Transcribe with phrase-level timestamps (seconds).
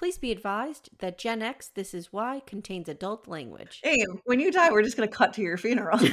[0.00, 3.80] Please be advised that Gen X This Is Why contains adult language.
[3.84, 5.98] Hey, when you die, we're just gonna cut to your funeral.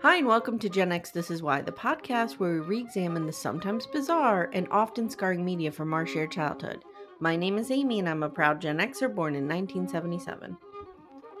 [0.00, 3.26] Hi, and welcome to Gen X This Is Why, the podcast where we re examine
[3.26, 6.82] the sometimes bizarre and often scarring media from our shared childhood.
[7.18, 10.56] My name is Amy, and I'm a proud Gen Xer born in 1977.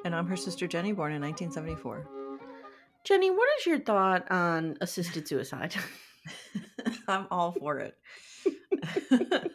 [0.04, 2.08] and I'm her sister Jenny, born in 1974.
[3.04, 5.74] Jenny, what is your thought on assisted suicide?
[7.08, 7.96] I'm all for it.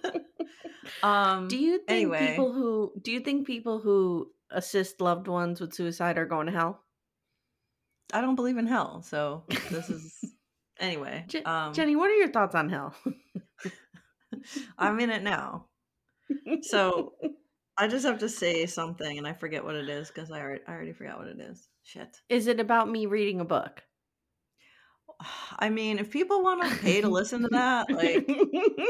[1.04, 2.28] um, do you think anyway.
[2.30, 6.52] people who do you think people who assist loved ones with suicide are going to
[6.52, 6.84] hell?
[8.14, 10.18] I don't believe in hell, so this is
[10.80, 11.26] anyway.
[11.28, 12.94] Je- um, Jenny, what are your thoughts on hell?
[14.78, 15.68] I'm in it now,
[16.62, 17.14] so
[17.78, 20.62] I just have to say something, and I forget what it is because I already,
[20.68, 21.68] I already forgot what it is.
[21.84, 22.16] Shit.
[22.30, 23.82] is it about me reading a book?
[25.60, 28.30] I mean, if people want to pay to listen to that, like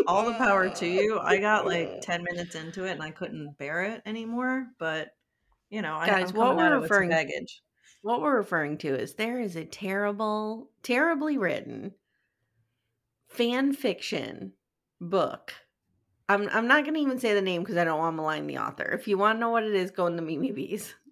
[0.08, 1.20] all the power to you.
[1.20, 4.68] I got like 10 minutes into it and I couldn't bear it anymore.
[4.80, 5.10] But,
[5.70, 7.62] you know, I, Guys, I'm what we're referring- baggage.
[8.04, 11.92] What we're referring to is there is a terrible, terribly written
[13.30, 14.54] fan fiction
[15.00, 15.54] book.
[16.34, 18.58] I'm I'm not gonna even say the name because I don't want to malign the
[18.60, 18.84] author.
[18.84, 20.94] If you want to know what it is, go in the Mimi Bees.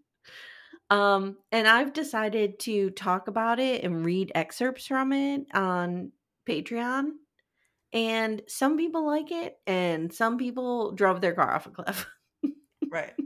[0.92, 6.12] Um, and I've decided to talk about it and read excerpts from it on
[6.48, 7.12] Patreon.
[7.94, 12.08] And some people like it, and some people drove their car off a cliff.
[12.90, 13.14] Right.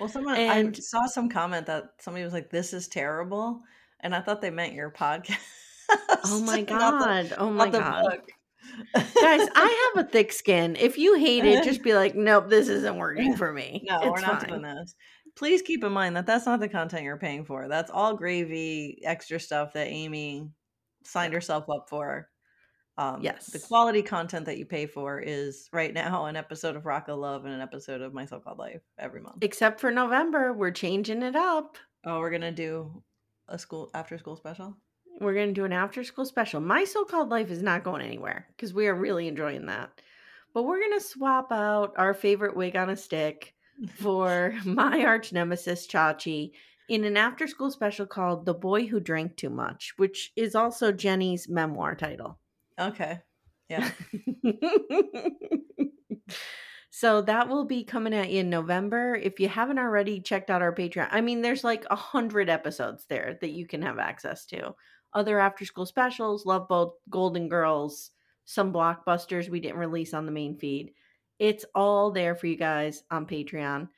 [0.00, 3.60] Well, someone, I saw some comment that somebody was like, this is terrible.
[4.00, 5.36] And I thought they meant your podcast.
[6.24, 6.74] Oh my not the-
[7.28, 7.34] god!
[7.36, 8.04] oh my god!
[8.10, 8.30] book.
[8.94, 10.76] Guys, I have a thick skin.
[10.76, 13.84] If you hate it, just be like, nope, this isn't working for me.
[13.88, 14.48] No, It's we're not fine.
[14.50, 14.94] doing this.
[15.36, 17.68] Please keep in mind that that's not the content you're paying for.
[17.68, 20.48] That's all gravy, extra stuff that Amy
[21.04, 22.28] signed herself up for.
[22.98, 27.08] Um, the quality content that you pay for is right now an episode of Rock
[27.08, 29.38] of Love and an episode of My So Called Life every month.
[29.40, 31.78] Except for November, we're changing it up.
[32.04, 33.02] Oh, we're gonna do
[33.48, 34.76] a school after school special.
[35.20, 36.60] We're going to do an after school special.
[36.60, 39.90] My so called life is not going anywhere because we are really enjoying that.
[40.54, 43.54] But we're going to swap out our favorite wig on a stick
[43.96, 46.52] for my arch nemesis, Chachi,
[46.88, 50.90] in an after school special called The Boy Who Drank Too Much, which is also
[50.90, 52.40] Jenny's memoir title.
[52.80, 53.20] Okay.
[53.68, 53.90] Yeah.
[56.90, 59.14] so that will be coming at you in November.
[59.14, 63.04] If you haven't already checked out our Patreon, I mean, there's like a hundred episodes
[63.08, 64.74] there that you can have access to.
[65.12, 68.10] Other after school specials, Love Boat, Golden Girls,
[68.44, 70.92] some blockbusters we didn't release on the main feed.
[71.38, 73.88] It's all there for you guys on Patreon.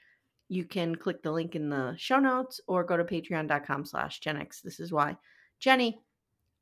[0.49, 4.37] You can click the link in the show notes or go to patreon.com slash Gen
[4.37, 4.61] X.
[4.61, 5.17] This is why.
[5.59, 6.01] Jenny,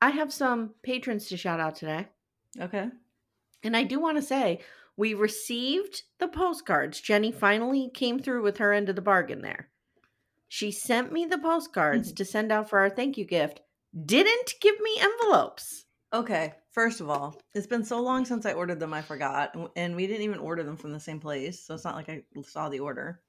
[0.00, 2.08] I have some patrons to shout out today.
[2.60, 2.88] Okay.
[3.62, 4.60] And I do want to say,
[4.96, 7.00] we received the postcards.
[7.00, 9.68] Jenny finally came through with her end of the bargain there.
[10.48, 12.14] She sent me the postcards hmm.
[12.14, 13.60] to send out for our thank you gift,
[14.07, 15.84] didn't give me envelopes.
[16.13, 16.54] Okay.
[16.72, 20.07] First of all, it's been so long since I ordered them, I forgot, and- we
[20.07, 22.81] didn't even order them from the same place, so it's not like I saw the
[22.81, 23.21] order.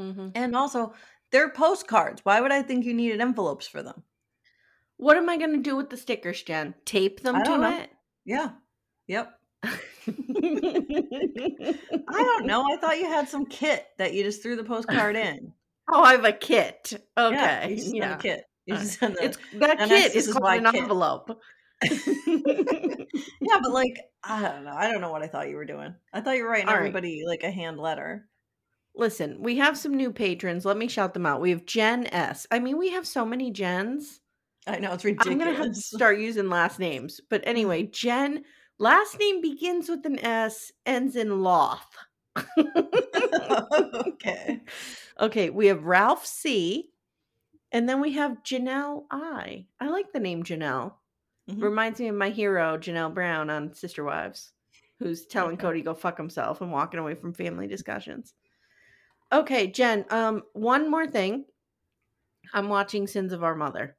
[0.00, 0.28] Mm-hmm.
[0.34, 0.94] And also,
[1.30, 2.24] they're postcards.
[2.24, 4.02] Why would I think you needed envelopes for them?
[4.96, 6.74] What am I going to do with the stickers, Jen?
[6.84, 7.86] Tape them to know.
[8.24, 8.50] Yeah.
[9.06, 9.32] Yep.
[9.62, 9.72] I
[12.10, 12.64] don't know.
[12.70, 15.52] I thought you had some kit that you just threw the postcard in.
[15.90, 16.92] Oh, I have a kit.
[17.16, 17.74] Yeah, Okay.
[17.80, 18.14] Yeah.
[18.16, 18.44] a kit.
[18.72, 20.82] You All just send the, It's that and kit is called an kit.
[20.82, 21.40] envelope.
[21.82, 24.74] yeah, but like I don't know.
[24.74, 25.94] I don't know what I thought you were doing.
[26.12, 26.80] I thought you were writing All right.
[26.80, 28.26] everybody like a hand letter.
[28.94, 30.64] Listen, we have some new patrons.
[30.64, 31.40] Let me shout them out.
[31.40, 32.46] We have Jen S.
[32.50, 34.20] I mean, we have so many Jens.
[34.66, 35.32] I know it's ridiculous.
[35.32, 37.20] I'm gonna have to start using last names.
[37.30, 38.44] But anyway, Jen,
[38.78, 41.86] last name begins with an S, ends in Loth.
[44.06, 44.60] okay.
[45.20, 46.90] Okay, we have Ralph C.
[47.72, 49.66] And then we have Janelle I.
[49.80, 50.94] I like the name Janelle.
[51.50, 51.62] Mhm.
[51.62, 54.52] Reminds me of my hero, Janelle Brown on Sister Wives,
[54.98, 55.80] who's telling Okay.
[55.80, 58.34] Kody go fuck himself and walking away from family discussions.
[59.32, 61.44] Okay, Jen, um, one more thing.
[62.54, 63.96] I'm watching Sins of Our Mother.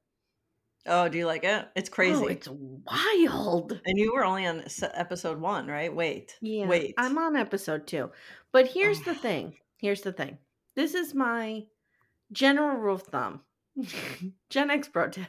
[0.86, 1.68] Oh, do you like it?
[1.76, 2.24] It's crazy.
[2.24, 3.80] Oh, it's wild.
[3.86, 4.64] and you were only on
[4.94, 5.94] episode one, right?
[5.94, 6.36] Wait.
[6.42, 6.68] Yeah.
[6.68, 6.96] Wait.
[6.98, 8.12] I'm on episode two.
[8.52, 9.16] But here's the Oh.
[9.16, 9.58] thing.
[9.78, 10.40] Here's the thing.
[10.76, 11.68] This is my
[12.32, 13.42] general rule of thumb.
[14.50, 15.28] Gen X pro tip.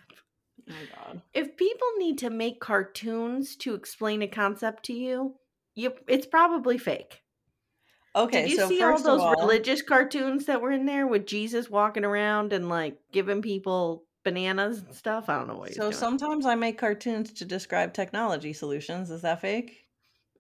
[0.69, 1.23] Oh my god.
[1.35, 5.35] If people need to make cartoons to explain a concept to you,
[5.75, 7.23] you it's probably fake.
[8.15, 11.27] Okay, Did you so see all those all, religious cartoons that were in there with
[11.27, 15.29] Jesus walking around and like giving people bananas and stuff?
[15.29, 19.11] I don't know what so sometimes I make cartoons to describe technology solutions.
[19.11, 19.87] Is that fake?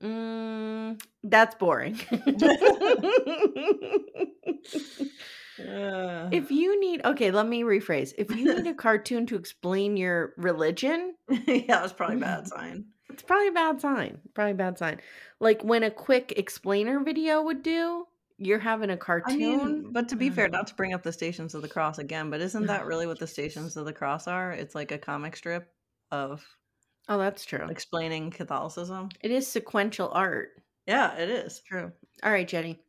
[0.03, 2.01] Mm, that's boring.
[5.69, 8.13] Uh, if you need, okay, let me rephrase.
[8.19, 12.85] If you need a cartoon to explain your religion, yeah, it's probably a bad sign.
[13.09, 14.19] it's probably a bad sign.
[14.35, 15.01] Probably a bad sign.
[15.41, 18.07] Like when a quick explainer video would do,
[18.39, 19.39] you're having a cartoon.
[19.39, 20.53] mean, but to be fair, Mm.
[20.53, 23.19] not to bring up the Stations of the Cross again, but isn't that really what
[23.19, 24.53] the Stations of the Cross are?
[24.53, 25.71] It's like a comic strip
[26.11, 26.43] of
[27.09, 27.69] oh, that's true.
[27.69, 29.11] explaining Catholicism.
[29.21, 30.51] It is sequential art.
[30.87, 31.61] Yeah, it is.
[31.69, 31.93] True.
[32.23, 32.81] All right, Jenny.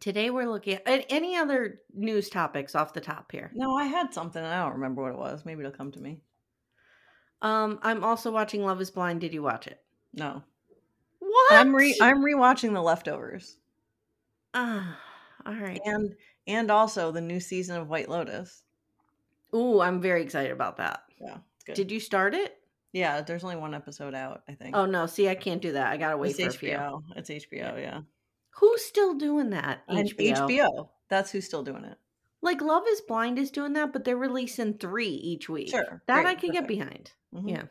[0.00, 3.50] Today we're looking at any other news topics off the top here.
[3.54, 4.42] No, I had something.
[4.44, 5.44] I don't remember what it was.
[5.44, 6.20] Maybe it'll come to me.
[7.42, 9.20] Um, I'm also watching Love Is Blind.
[9.20, 9.80] Did you watch it?
[10.14, 10.42] No,
[11.18, 11.52] What?
[11.52, 13.58] I'm re I'm rewatching The Leftovers
[14.54, 14.98] Ah,
[15.44, 15.80] all right.
[15.84, 16.14] and
[16.46, 18.62] and also the new season of White Lotus.
[19.54, 21.02] Ooh, I'm very excited about that.
[21.20, 21.74] Yeah, it's good.
[21.74, 22.54] Did you start it?
[22.92, 24.42] yeah, there's only one episode out.
[24.48, 24.74] I think.
[24.74, 25.88] Oh no, see, I can't do that.
[25.88, 26.70] I gotta wait it's for a few.
[26.70, 27.02] HBO.
[27.16, 27.78] It's HBO.
[27.78, 28.00] Yeah,
[28.58, 29.82] Who's still doing that?
[29.88, 30.48] And HBO.
[30.48, 30.88] HBO.
[31.08, 31.98] That's who's still doing it.
[32.42, 35.70] Like Love Is Blind is doing that, but they're releasing three each week.
[35.70, 36.68] Sure, that great, I can get perfect.
[36.68, 37.12] behind.
[37.34, 37.50] Mhm.
[37.50, 37.62] Yeah.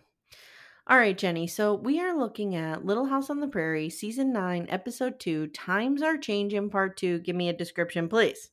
[0.88, 1.48] All right, Jenny.
[1.48, 5.48] So we are looking at Little House on the Prairie, season nine, episode two.
[5.48, 7.20] Times are changing, part two.
[7.20, 8.52] Give me a description, please.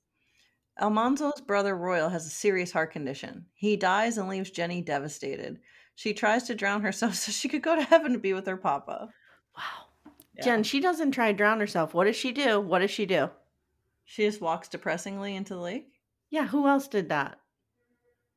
[0.81, 3.44] Almanzo's brother Royal has a serious heart condition.
[3.52, 5.61] He dies and leaves Jenny devastated.
[5.94, 8.56] She tries to drown herself so she could go to heaven to be with her
[8.56, 9.11] papa.
[9.56, 9.92] Wow.
[10.37, 10.44] Yeah.
[10.44, 11.94] Jen, she doesn't try to drown herself.
[11.94, 12.61] What does she do?
[12.61, 13.29] What does she do?
[14.05, 15.88] She just walks depressingly into the lake.
[16.31, 17.38] Yeah, who else did that?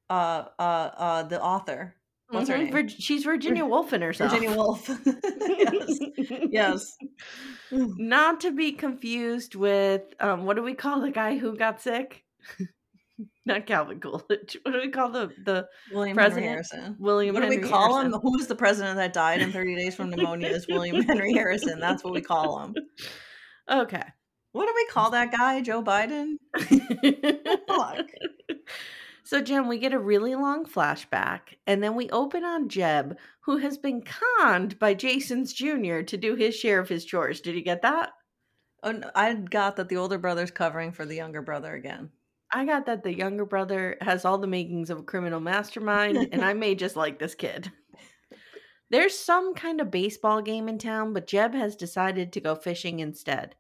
[0.09, 0.61] Uh, uh,
[0.97, 1.95] uh, the author.
[2.29, 2.71] What's her Mhm, name?
[2.73, 4.31] Virg- she's Virginia Woolfing herself.
[4.31, 4.89] Virginia Woolf.
[5.05, 5.99] yes.
[6.49, 6.97] Yes.
[7.71, 12.23] Not to be confused with um, what do we call the guy who got sick?
[13.45, 14.57] Not Calvin Coolidge.
[14.63, 16.45] What do we call the the William President?
[16.45, 16.95] Henry Harrison.
[16.99, 17.33] William?
[17.33, 18.13] What do we call Harrison?
[18.13, 18.19] him?
[18.21, 20.49] Who's the president that died in 30 days from pneumonia?
[20.49, 21.79] Is William Henry Harrison.
[21.79, 22.75] That's what we call him.
[23.67, 24.03] Okay.
[24.51, 25.59] What do we call that guy?
[25.61, 26.35] Joe Biden?
[27.67, 28.05] Fuck.
[29.25, 33.57] So, Jen, we get a really long flashback, and then we open on Jeb, who
[33.57, 36.01] has been conned by Jason's Jr.
[36.01, 37.41] to do his share of his chores.
[37.41, 38.11] Did you get that?
[38.83, 42.11] Oh, no, I got that the older brother's covering for the younger brother again.
[42.51, 46.41] I got that the younger brother has all the makings of a criminal mastermind, and
[46.45, 47.71] I may just like this kid.
[48.89, 52.99] There's some kind of baseball game in town, but Jeb has decided to go fishing
[52.99, 53.55] instead.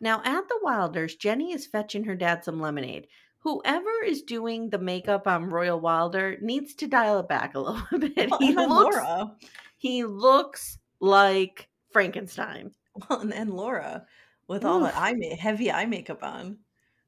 [0.00, 3.06] Now, at the Wilders, Jenny is fetching her dad some lemonade.
[3.38, 7.98] Whoever is doing the makeup on Royal Wilder needs to dial it back a little
[7.98, 8.30] bit.
[8.30, 9.36] Well, He looks, Laura.
[9.78, 12.72] he looks like Frankenstein.
[13.08, 14.04] Well, and then Laura
[14.46, 16.58] with all the eye ma- heavy eye makeup on.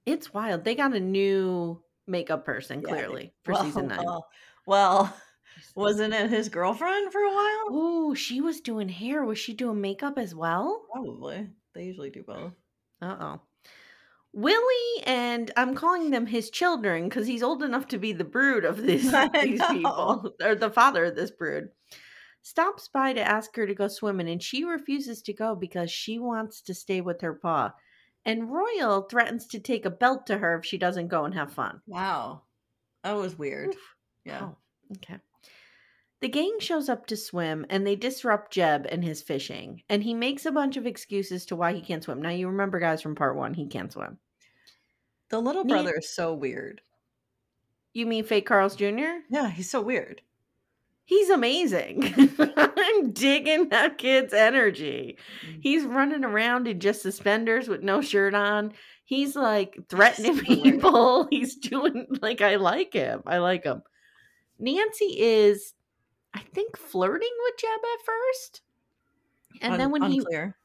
[0.07, 0.65] It's wild.
[0.65, 4.05] They got a new makeup person, Yeah, clearly, for well, season nine.
[4.05, 4.27] Well,
[4.67, 5.17] well,
[5.77, 7.67] wasn't it his girlfriend for a while?
[7.71, 9.25] Oh, she was doing hair.
[9.25, 10.87] Was she doing makeup as well?
[10.93, 11.49] Probably.
[11.75, 12.53] They usually do both.
[13.01, 13.41] Uh oh.
[14.35, 18.65] Willie and I'm calling them his children because he's old enough to be the brood
[18.65, 18.79] of
[19.15, 19.69] I these know.
[19.69, 21.69] people, or the father of this brood.
[22.41, 26.19] Stops by to ask her to go swimming, and she refuses to go because she
[26.19, 27.75] wants to stay with her pa.
[28.25, 31.53] And Royal threatens to take a belt to her if she doesn't go and have
[31.53, 31.81] fun.
[31.87, 32.43] Wow.
[33.03, 33.71] That was weird.
[33.71, 33.97] Oof.
[34.25, 34.41] Yeah.
[34.43, 34.57] Oh,
[34.97, 35.19] okay.
[36.21, 39.83] The gang shows up to swim and they disrupt Jeb and his fishing.
[39.89, 42.23] And he makes a bunch of excuses to why he can't swim.
[42.23, 44.19] Now, you remember, guys, from part one, he can't swim.
[45.31, 46.81] The little brother is so weird.
[47.93, 49.23] You mean fake Carl's Jr.?
[49.31, 50.23] Yeah, he's so weird.
[51.05, 52.15] He's amazing.
[52.57, 55.19] I'm digging that kid's energy.
[55.47, 55.59] Mm.
[55.61, 58.73] He's running around in just suspenders with no shirt on.
[59.05, 61.27] He's like threatening people.
[61.31, 63.23] He's doing like I like him.
[63.27, 63.83] I like him.
[64.59, 65.75] Nancy is,
[66.35, 68.63] I think, flirting with Jeb at first.
[69.61, 70.57] And Un- then when he unclear.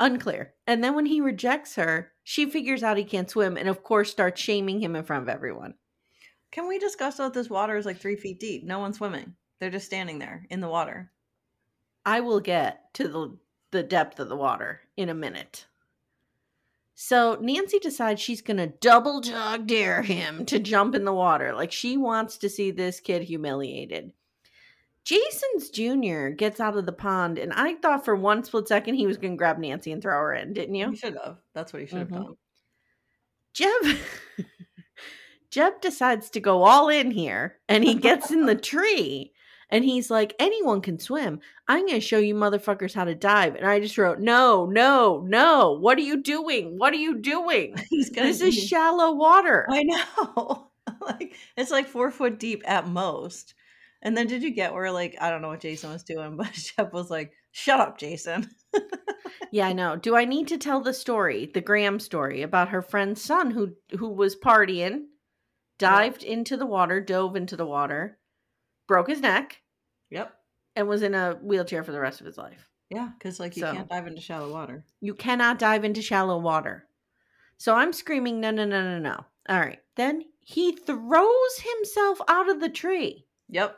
[0.00, 0.54] unclear.
[0.66, 4.10] And then when he rejects her, she figures out he can't swim and of course
[4.10, 5.74] starts shaming him in front of everyone.
[6.50, 8.64] Can we discuss that this water is like three feet deep?
[8.64, 9.34] No one's swimming.
[9.62, 11.12] They're just standing there in the water.
[12.04, 13.38] I will get to the
[13.70, 15.66] the depth of the water in a minute.
[16.96, 21.54] So Nancy decides she's going to double dog dare him to jump in the water.
[21.54, 24.12] Like she wants to see this kid humiliated.
[25.04, 26.30] Jason's Jr.
[26.30, 29.34] gets out of the pond, and I thought for one split second he was going
[29.34, 30.90] to grab Nancy and throw her in, didn't you?
[30.90, 31.38] You should have.
[31.54, 32.24] That's what he should have Mhm.
[32.24, 32.36] done.
[33.52, 33.98] Jeb
[35.52, 39.31] Jeb decides to go all in here and he gets in the tree
[39.72, 41.40] and he's like, anyone can swim.
[41.66, 43.56] I'm going to show you motherfuckers how to dive.
[43.56, 45.72] And I just wrote, no, no, no.
[45.80, 46.78] What are you doing?
[46.78, 47.74] What are you doing?
[47.90, 48.28] He's gonna.
[48.28, 49.66] This is shallow water.
[49.70, 50.68] I know.
[51.00, 53.54] like it's like four foot deep at most.
[54.02, 56.54] And then did you get where like I don't know what Jason was doing, but
[56.54, 58.50] Shep was like, "Shut up, Jason."
[59.50, 59.96] Yeah, I know.
[59.96, 63.74] Do I need to tell the story, the Graham story about her friend's son who
[63.98, 65.04] who was partying,
[65.78, 68.18] dived into the water, dove into the water,
[68.88, 69.61] broke his neck,
[70.12, 70.32] Yep.
[70.76, 72.68] and was in a wheelchair for the rest of his life.
[72.90, 74.84] Yeah, because like you So- can't dive into shallow water.
[75.00, 76.86] You cannot dive into shallow water.
[77.58, 79.24] So I'm screaming, no, no, no, no, no.
[79.48, 79.80] All right.
[79.96, 83.76] Then he throws himself out of the tree Yep.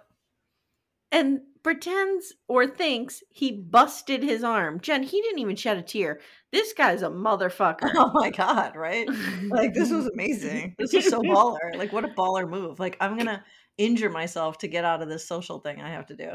[1.13, 4.81] and pretends or thinks he busted his arm.
[4.81, 6.21] Jen, he didn't even shed a tear.
[6.53, 7.91] This guy's a motherfucker.
[7.95, 8.77] Oh my god!
[8.77, 9.09] Right?
[9.49, 10.75] Like this was amazing.
[10.79, 11.75] This was so baller.
[11.77, 12.79] Like what a baller move.
[12.81, 13.45] Like I'm gonna
[13.79, 16.31] injure myself to get out of this social thing I have to do.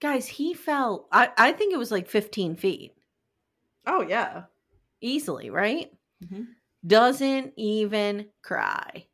[0.00, 1.06] Guys, he fell.
[1.12, 2.92] I, I think it was like 15 feet
[3.86, 4.44] Oh yeah.
[5.00, 5.90] easily, right?
[6.24, 6.46] Mhm.
[6.86, 9.06] Doesn't even cry.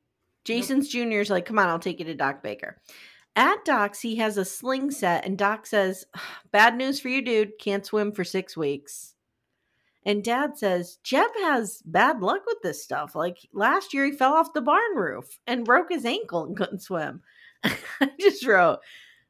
[0.44, 1.18] Jason's Jr.
[1.20, 2.80] is like, come on, I'll take you to Doc Baker.
[3.34, 6.06] At Doc's, he has a sling set, and Doc says,
[6.52, 7.58] Bad news for you, dude.
[7.58, 9.14] Can't swim for six weeks.
[10.06, 13.16] And Dad says, Jeb has bad luck with this stuff.
[13.16, 16.80] Like last year, he fell off the barn roof and broke his ankle and couldn't
[16.82, 17.22] swim.
[18.00, 18.78] I just wrote,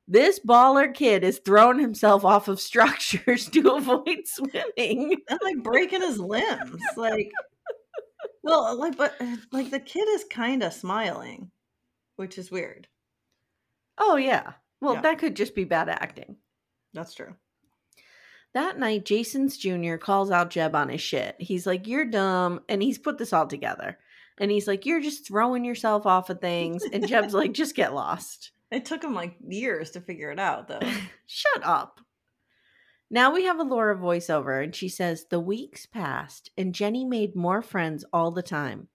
[0.09, 5.17] This baller kid is throwing himself off of structures to avoid swimming.
[5.29, 6.83] And like breaking his limbs.
[6.97, 7.31] Like
[8.43, 11.51] well, like but uh, like the kid is kind of smiling,
[12.17, 12.87] which is weird.
[13.99, 14.53] Oh, yeah.
[14.81, 15.01] Well, Yeah.
[15.03, 16.37] that could just be bad acting.
[16.93, 17.35] That's true.
[18.55, 19.97] That night, Jason's Jr.
[19.97, 21.35] calls out Jeb on his shit.
[21.39, 22.61] He's like, You're dumb.
[22.69, 23.99] And he's put this all together.
[24.39, 26.83] And he's like, You're just throwing yourself off of things.
[26.93, 28.53] And Jeb's like, Just get lost.
[28.69, 30.81] It took him like years to figure it out though.
[31.27, 32.01] Shut up.
[33.09, 37.37] Now we have a Laura voiceover, and she says, The weeks passed, and Jenny made
[37.37, 38.89] more friends all the time.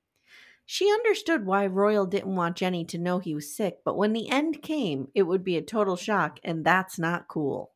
[0.65, 4.29] She understood why Royal didn't want Jenny to know he was sick, but when the
[4.29, 7.71] end came, it would be a total shock, and that's not cool.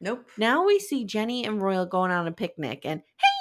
[0.00, 0.28] Nope.
[0.36, 3.31] Now we see Jenny and Royal going on a picnic, and hey,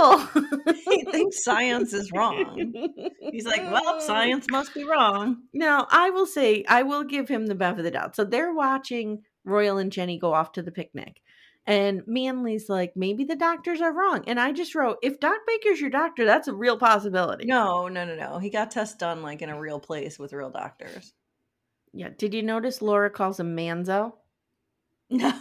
[0.00, 0.74] everybody, I'm in full denial.
[0.90, 2.74] He thinks science is wrong.
[3.32, 5.42] He's like, well, science must be wrong.
[5.52, 8.16] Now, I will say, I will give him the benefit of the doubt.
[8.16, 11.20] So they're watching Royal and Jenny go off to the picnic.
[11.66, 14.24] And Manly's like, maybe the doctors are wrong.
[14.26, 17.44] And I just wrote, if Doc Baker's your doctor, that's a real possibility.
[17.44, 18.38] No, no, no, no.
[18.38, 21.12] He got tests done like in a real place with real doctors.
[21.92, 22.08] Yeah.
[22.16, 24.14] Did you notice Laura calls him Manzo?
[25.12, 25.32] No,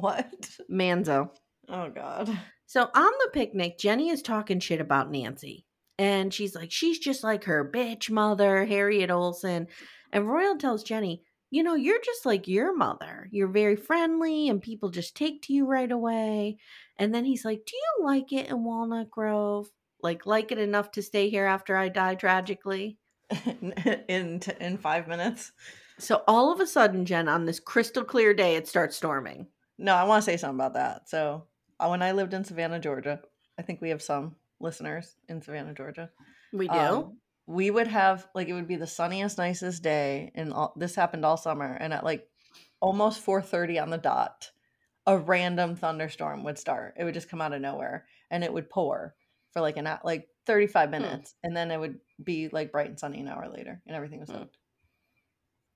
[0.00, 0.50] what?
[0.68, 1.30] Manzo.
[1.68, 2.36] Oh God.
[2.66, 5.64] So on the picnic, Jenny is talking shit about Nancy.
[5.98, 9.68] And she's like, she's just like her bitch mother, Harriet Oleson.
[10.12, 13.28] And Royal tells Jenny, you know, you're just like your mother.
[13.30, 16.58] You're very friendly and people just take to you right away.
[16.98, 19.68] And then he's like, Do you like it in Walnut Grove?
[20.02, 22.98] Like, like it enough to stay here after I die tragically?
[24.08, 25.52] in t- in five minutes.
[25.98, 29.46] So all of a sudden, Jen, on this crystal clear day, it starts storming.
[29.78, 31.08] No, I want to say something about that.
[31.08, 31.44] So,
[31.80, 33.20] when I lived in Savannah, Georgia,
[33.58, 36.10] I think we have some listeners in Savannah, Georgia.
[36.52, 36.78] We do.
[36.78, 37.16] Um,
[37.46, 41.24] we would have like it would be the sunniest, nicest day, and all, this happened
[41.24, 41.76] all summer.
[41.78, 42.26] And at like
[42.80, 44.50] almost four thirty on the dot,
[45.06, 46.94] a random thunderstorm would start.
[46.98, 49.14] It would just come out of nowhere, and it would pour
[49.52, 52.98] for like an like thirty five minutes, and then it would be like bright and
[52.98, 54.42] sunny an hour later, and everything was Hmm.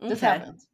[0.00, 0.26] This Okay.
[0.26, 0.66] happens.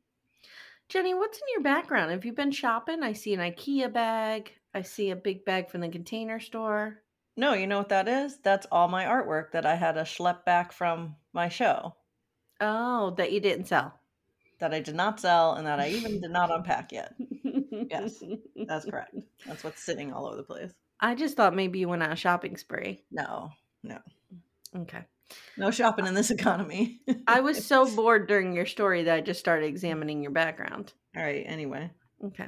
[0.88, 2.12] Jenny, what's in your background?
[2.12, 3.02] Have you been shopping?
[3.02, 4.52] I see an IKEA bag.
[4.76, 7.02] I see a big bag from the container store.
[7.37, 8.38] No, you know what that is?
[8.42, 11.95] That's all my artwork that I had to schlep back from my show.
[12.61, 13.99] Oh, that you didn't sell.
[14.59, 17.14] that I did not sell and that I even did not unpack yet.
[17.90, 18.23] Yes,
[18.66, 19.14] That's correct.
[19.47, 20.73] That's what's sitting all over the place.
[21.00, 23.04] I just thought maybe you went on a shopping spree.
[23.11, 23.50] No,
[23.83, 23.99] no,
[24.75, 25.04] Okay.
[25.59, 27.00] no shopping in this economy.
[27.26, 30.92] I was so bored during your story that I just started examining your background.
[31.16, 31.45] all right.
[31.47, 31.90] Anyway,
[32.25, 32.47] Okay.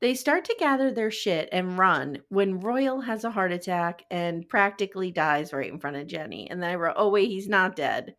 [0.00, 4.48] They start to gather their shit and run when Royal has a heart attack and
[4.48, 6.50] practically dies right in front of Jenny.
[6.50, 8.14] And then I wrote, oh, wait, he's not dead.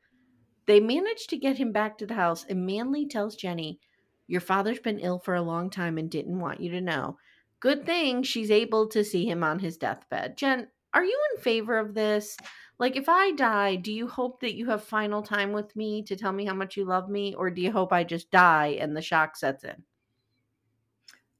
[0.67, 3.79] They manage to get him back to the house, and Manly tells Jenny,
[4.27, 7.17] Your father's been ill for a long time and didn't want you to know.
[7.59, 10.37] Good thing she's able to see him on his deathbed.
[10.37, 12.37] Jen, are you in favor of this?
[12.77, 16.15] Like, if I die, do you hope that you have final time with me to
[16.15, 17.33] tell me how much you love me?
[17.33, 19.83] Or do you hope I just die and the shock sets in?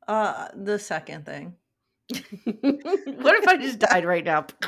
[0.07, 1.55] Uh, the second thing.
[2.11, 4.45] what if I just died right now?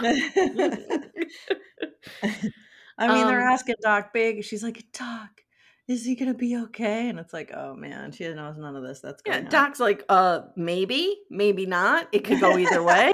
[2.97, 4.43] I mean, they're Um, asking Doc Big.
[4.43, 5.41] She's like, Doc,
[5.87, 7.09] is he gonna be okay?
[7.09, 8.99] And it's like, oh man, she knows none of this.
[9.01, 9.45] That's yeah, on.
[9.45, 12.07] Doc's like, uh, maybe, maybe not.
[12.11, 13.11] It could go either way.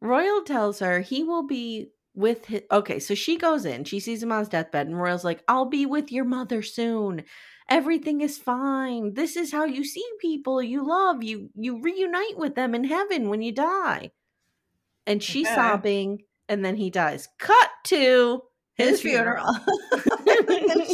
[0.00, 2.62] Royal tells her he will be with his.
[2.70, 5.66] Okay, so she goes in, she sees him on his deathbed, and Royal's like, I'll
[5.66, 7.24] be with your mother soon.
[7.68, 9.14] Everything is fine.
[9.14, 11.22] This is how you see people you love.
[11.24, 14.12] You you reunite with them in heaven when you die.
[15.06, 15.54] And she's Okay.
[15.54, 17.28] sobbing, and then he dies.
[17.38, 18.42] Cut to
[18.74, 19.46] His funeral.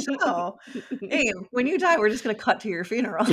[0.00, 0.58] so,
[1.00, 3.26] hey, when you die, we're just gonna cut to your funeral.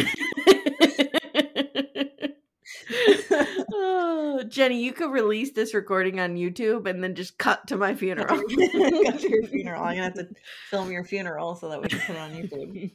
[3.31, 7.96] oh, Jenny, you could release this recording on YouTube and then just cut to my
[7.96, 8.27] funeral.
[8.38, 9.84] cut to your funeral.
[9.84, 10.27] I'm gonna have to
[10.69, 12.91] film your funeral so that we can put it on YouTube.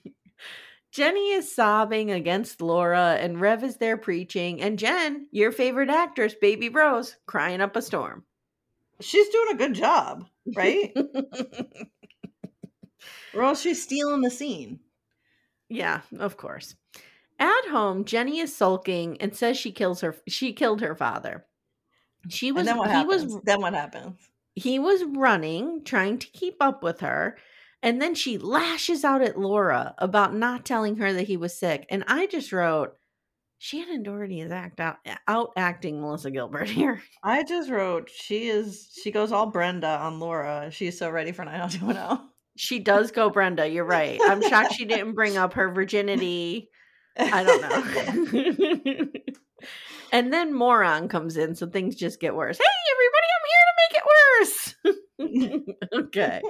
[0.93, 6.35] Jenny is sobbing against Laura, and Rev is there preaching, and Jen, your favorite actress,
[6.41, 8.23] Baby Rose, crying up a storm.
[9.01, 10.93] She's doing a good job, right?
[13.35, 14.79] or else she's stealing the scene.
[15.69, 16.77] yeah, of course.
[17.41, 20.15] At home, Jenny is sulking and says she kills her.
[20.29, 21.45] She killed her father.
[22.29, 22.61] She was.
[22.61, 23.35] and then what he happens?
[23.35, 24.21] was then what happens?
[24.55, 27.37] he was running, trying to keep up with her.
[27.85, 31.85] And then she lashes out at Laura about not telling her that he was sick.
[31.91, 32.97] And I just wrote,
[33.61, 34.97] Shannen Doherty is act out,
[35.29, 37.03] out acting Melissa Gilbert here.
[37.23, 40.71] I just wrote she is she goes all Brenda on Laura.
[40.71, 42.27] She's so ready for 90210.
[42.57, 43.69] She does go Brenda.
[43.69, 44.19] You're right.
[44.23, 46.71] I'm shocked she didn't bring up her virginity.
[47.19, 49.11] I don't know.
[50.13, 52.59] and then Moron comes in, so things just get worse.
[52.59, 56.01] Hey, everybody, I'm here to make it worse.
[56.07, 56.43] okay.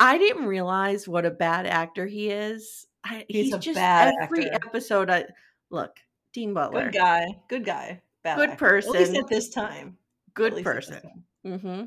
[0.00, 2.86] I didn't realize what a bad actor he is.
[3.04, 4.66] I, He's he's, a just bad every actor.
[4.68, 5.10] episode.
[5.10, 5.26] I
[5.70, 5.96] look,
[6.32, 7.26] Dean Butler, Good guy.
[7.48, 8.02] Good guy.
[8.24, 8.66] Bad Good actor.
[8.78, 9.16] At least person.
[9.16, 9.96] at this time.
[10.34, 11.02] Good least at this person.
[11.02, 11.24] time.
[11.46, 11.84] Mm-hmm.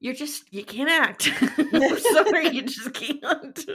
[0.00, 1.22] You're just you can't act.
[2.12, 3.66] Sorry, you just can't.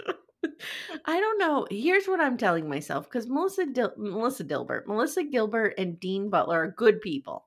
[1.05, 1.67] I don't know.
[1.69, 6.63] Here's what I'm telling myself because Melissa Dil- Melissa Dilbert, Melissa Gilbert, and Dean Butler
[6.63, 7.45] are good people,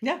[0.00, 0.20] Yeah.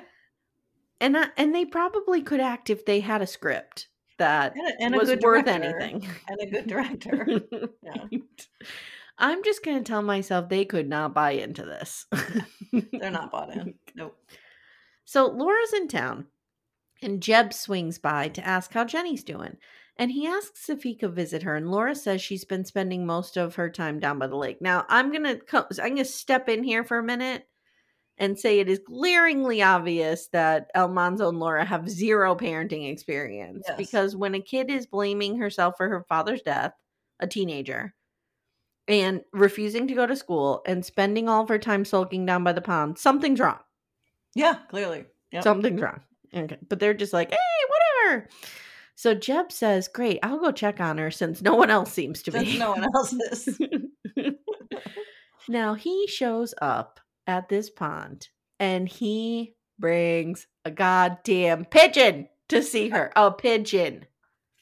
[1.00, 3.88] and I, and they probably could act if they had a script
[4.22, 5.50] that And a, and a was worth director.
[5.50, 6.08] anything.
[6.28, 7.40] And a good director.
[7.82, 8.18] Yeah.
[9.18, 12.06] I'm just gonna tell myself they could not buy into this.
[12.72, 13.74] They're not bought in.
[13.94, 14.16] Nope.
[15.04, 16.26] So Laura's in town,
[17.02, 19.58] and Jeb swings by to ask how Jenny's doing.
[19.98, 23.36] And he asks if he could visit her, and Laura says she's been spending most
[23.36, 24.62] of her time down by the lake.
[24.62, 27.46] Now, I'm gonna co- I'm gonna step in here for a minute
[28.22, 33.76] and say it is glaringly obvious that Almanzo and Laura have zero parenting experience Yes.
[33.76, 36.72] because when a kid is blaming herself for her father's death,
[37.18, 37.94] a teenager,
[38.86, 42.52] and refusing to go to school and spending all of her time sulking down by
[42.52, 43.58] the pond, something's wrong.
[44.36, 45.04] Yeah, clearly.
[45.32, 45.42] Yep.
[45.42, 46.00] Something's wrong.
[46.32, 46.58] Okay.
[46.68, 47.36] But they're just like, hey,
[48.06, 48.28] whatever.
[48.94, 52.30] So Jeb says, Great, I'll go check on her since no one else seems to
[52.30, 52.58] Since be.
[52.58, 53.58] no one else is.
[55.48, 62.88] now he shows up at this pond and he brings a goddamn pigeon to see
[62.90, 63.12] her.
[63.16, 64.06] A pigeon.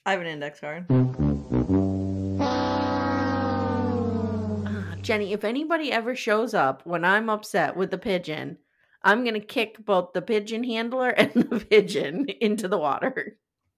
[0.07, 0.87] I have an index card.
[4.66, 8.59] Ah, Jenny, if anybody ever shows up when I'm upset with the pigeon,
[9.03, 13.37] I'm going to kick both the pigeon handler and the pigeon into the water.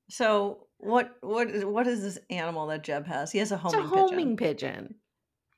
[0.09, 3.33] So what what is what is this animal that Jeb has?
[3.33, 4.73] He has a It's homing, a homing pigeon.
[4.75, 4.95] pigeon.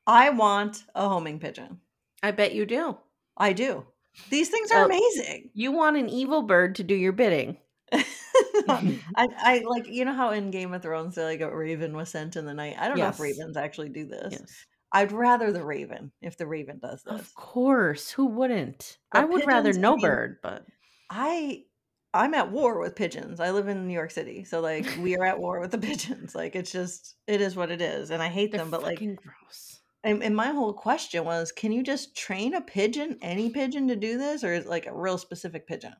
[0.07, 1.81] I want a homing pigeon.
[2.23, 2.97] I bet you do.
[3.37, 3.85] I do.
[4.31, 4.87] These things are Oh.
[4.87, 5.51] amazing.
[5.55, 7.57] You want an evil bird to do your bidding.
[7.93, 12.09] I, I like you know how in Game of Thrones they like a raven was
[12.11, 12.77] sent in the night.
[12.79, 14.29] I don't know if ravens actually do this.
[14.33, 14.67] Yes.
[14.93, 17.21] I'd rather the raven if the raven does this.
[17.21, 18.11] Of course.
[18.13, 18.99] Who wouldn't?
[19.13, 20.65] But I would rather no mean- bird, but
[21.11, 21.65] I
[22.13, 23.41] I'm at war with pigeons.
[23.41, 26.35] I live in New York City, so like we are at war with the pigeons.
[26.35, 28.71] Like it's just it is what it is, and I hate They're them.
[28.71, 29.81] But like, gross.
[30.05, 33.97] And, and my whole question was, can you just train a pigeon, any pigeon, to
[33.97, 35.95] do this, or is it like a real specific pigeon?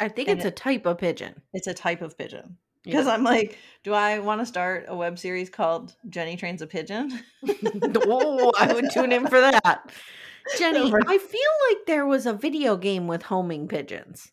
[0.00, 1.42] I think And it's a type of pigeon.
[1.52, 2.56] It's a type of pigeon.
[2.84, 3.14] Because Yeah.
[3.14, 7.10] I'm like, do I want to start a web series called Jenny Trains a Pigeon?
[8.06, 9.90] oh, I would tune in for that.
[10.58, 10.92] Jenny.
[11.06, 14.30] I feel like there was a video game with homing pigeons.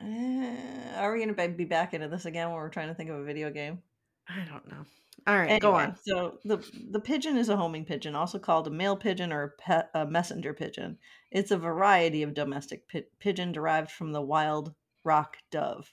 [0.00, 0.56] Eh,
[0.96, 3.16] are we going to be back into this again when we're trying to think of
[3.16, 3.82] a video game?
[4.28, 4.84] I don't know.
[5.26, 5.96] All right, go on.
[6.04, 6.58] So the
[6.90, 10.06] the pigeon is a homing pigeon, also called a mail pigeon or a, pet, a
[10.06, 10.98] messenger pigeon.
[11.30, 15.92] It's a variety of domestic pi- pigeon derived from the wild rock dove,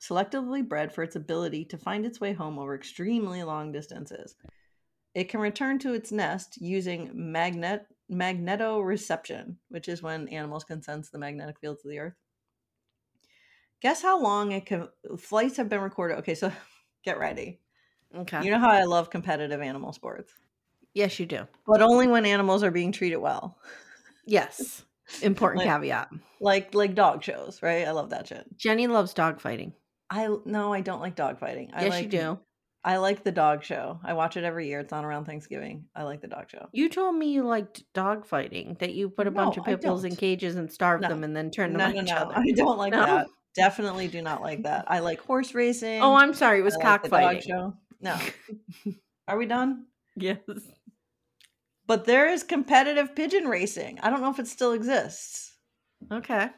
[0.00, 4.36] selectively bred for its ability to find its way home over extremely long distances.
[5.14, 11.10] It can return to its nest using magnet magnetoreception, which is when animals can sense
[11.10, 12.14] the magnetic fields of the earth.
[13.80, 14.88] Guess how long it can
[15.18, 16.18] flights have been recorded.
[16.18, 16.52] Okay, so
[17.04, 17.60] get ready.
[18.16, 18.44] Okay.
[18.44, 20.32] You know how I love competitive animal sports,
[20.94, 21.46] yes, you do.
[21.66, 23.56] but only when animals are being treated well.
[24.26, 24.84] Yes.
[25.22, 26.10] Important Like- caveat.
[26.40, 27.86] Like like dog shows, right?
[27.86, 28.46] I love that shit.
[28.56, 29.74] Jenny loves dog fighting.
[30.08, 31.70] I no, I don't like dog fighting.
[31.74, 32.38] I yes, like, you do.
[32.82, 34.00] I like the dog show.
[34.02, 34.80] I watch it every year.
[34.80, 35.84] It's on around Thanksgiving.
[35.94, 36.66] I like the dog show.
[36.72, 40.04] You told me you liked dog fighting, that you put a bunch of pit bulls
[40.04, 41.08] in cages and starve No.
[41.08, 42.16] them and then turn them no, on each no.
[42.16, 42.34] other.
[42.36, 43.04] I don't like No?
[43.04, 43.26] that.
[43.54, 44.86] Definitely do not like that.
[44.88, 46.00] I like horse oh, racing.
[46.00, 46.60] Oh, I'm sorry.
[46.60, 47.42] It was like dog cockfighting.
[47.42, 47.74] show.
[48.00, 48.18] No.
[49.28, 49.86] Are we done?
[50.16, 50.38] Yes.
[51.86, 53.98] But there is competitive pigeon racing.
[54.00, 55.56] I don't know if it still exists.
[56.10, 56.48] Okay.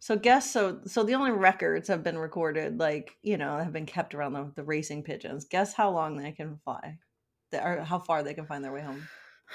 [0.00, 3.86] So guess so so the only records have been recorded, like, you know, have been
[3.86, 5.44] kept around the, the racing pigeons.
[5.44, 6.98] Guess how long they can fly.
[7.50, 9.08] They, or how far they can find their way home.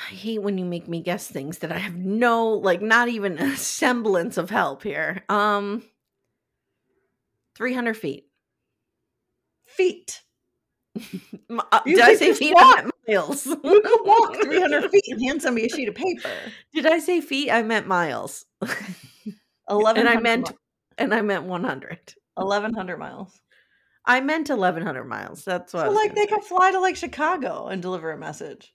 [0.10, 3.38] I hate when you make me guess things that I have no, like, not even
[3.40, 5.24] a semblance of help here.
[5.28, 5.84] Um,
[7.56, 8.28] 300 feet.
[9.66, 10.22] Feet.
[11.50, 12.54] Uh, did I say feet?
[12.54, 12.78] walk.
[12.78, 13.46] I meant miles.
[13.46, 16.30] You could walk 300 feet and hand somebody a sheet of paper.
[16.74, 17.52] Did I say feet?
[17.52, 18.46] I meant miles.
[19.70, 20.52] 11 and I meant,
[20.98, 22.14] and I meant 100.
[22.36, 23.40] 1100 miles.
[24.06, 25.44] I meant 1100 miles.
[25.44, 26.28] That's what I So like they say.
[26.28, 28.74] can fly to like Chicago and deliver a message.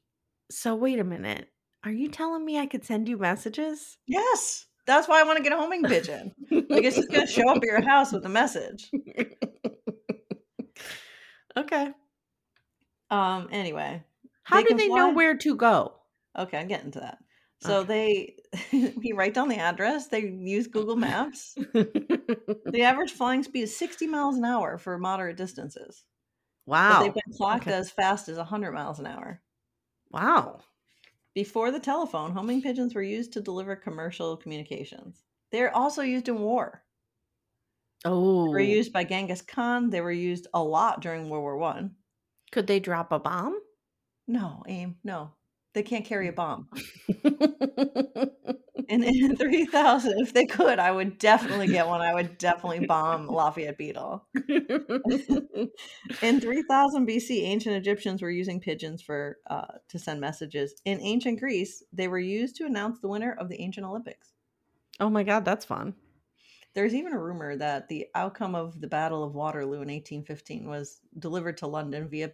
[0.51, 1.49] So wait a minute.
[1.85, 3.97] Are you telling me I could send you messages?
[4.07, 4.67] Yes.
[4.87, 6.33] That's why I want to get a homing pigeon.
[6.51, 8.91] Like it's just gonna show up at your house with a message.
[11.57, 11.91] okay.
[13.13, 14.05] Um anyway.
[14.45, 16.01] How They do they know where to go?
[16.39, 17.19] Okay, I'm getting to that.
[17.61, 18.37] So they
[18.73, 21.57] we write down the address, they use Google Maps.
[22.73, 26.05] The average flying speed is 60 miles an hour for moderate distances.
[26.89, 27.01] But wow.
[27.01, 27.73] they've been clocked Okay.
[27.73, 29.43] as fast as 100 miles an hour.
[30.11, 30.65] Wow.
[31.35, 35.25] Before the telephone, homing pigeons were used to deliver commercial communications.
[35.51, 36.85] They're also used in war.
[38.05, 38.47] Oh.
[38.47, 39.91] They were used by Genghis Khan.
[39.91, 41.97] They were used a lot during World War One.
[42.53, 43.59] Could they drop a bomb?
[44.29, 45.33] No, aim, no.
[45.75, 46.69] They can't carry a bomb.
[48.89, 52.03] And in 3000, if they could, I would definitely get one.
[52.03, 54.27] I would definitely bomb Lafayette Beetle.
[56.23, 60.75] In 3000 BC, ancient Egyptians were using pigeons for uh, to send messages.
[60.85, 64.33] In ancient Greece, they were used to announce the winner of the ancient Olympics.
[65.01, 65.95] oh my god, that's fun.
[66.75, 71.01] There's even a rumor that the outcome of the Battle of Waterloo in 1815 was
[71.19, 72.33] delivered to London via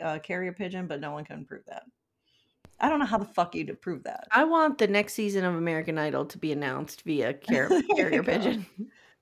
[0.00, 1.84] uh, carrier pigeon, but no one can prove that.
[2.78, 4.28] I don't know how the fuck you to prove that.
[4.30, 8.66] I want the next season of American Idol to be announced via car- carrier pigeon.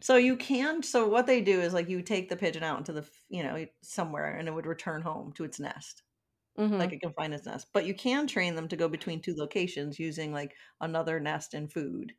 [0.00, 0.83] So you can.
[0.83, 3.66] So what they do is like you take the pigeon out into the you know
[3.83, 6.02] somewhere, and it would return home to its nest.
[6.59, 6.78] Mhm.
[6.78, 9.35] Like it can find its nest, but you can train them to go between two
[9.37, 12.14] locations using like another nest and food.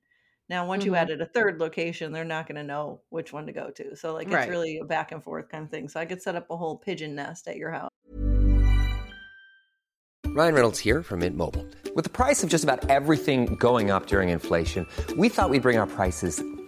[0.50, 0.98] Now, once you Mhm.
[0.98, 3.96] added a third location, they're not going to know which one to go to.
[3.96, 4.50] So like it's Right.
[4.50, 5.88] really a back and forth kind of thing.
[5.88, 7.92] So I could set up a whole pigeon nest at your house.
[10.28, 11.66] Ryan Reynolds here from Mint Mobile.
[11.96, 15.78] With the price of just about everything going up during inflation, we thought we'd bring
[15.78, 16.42] our prices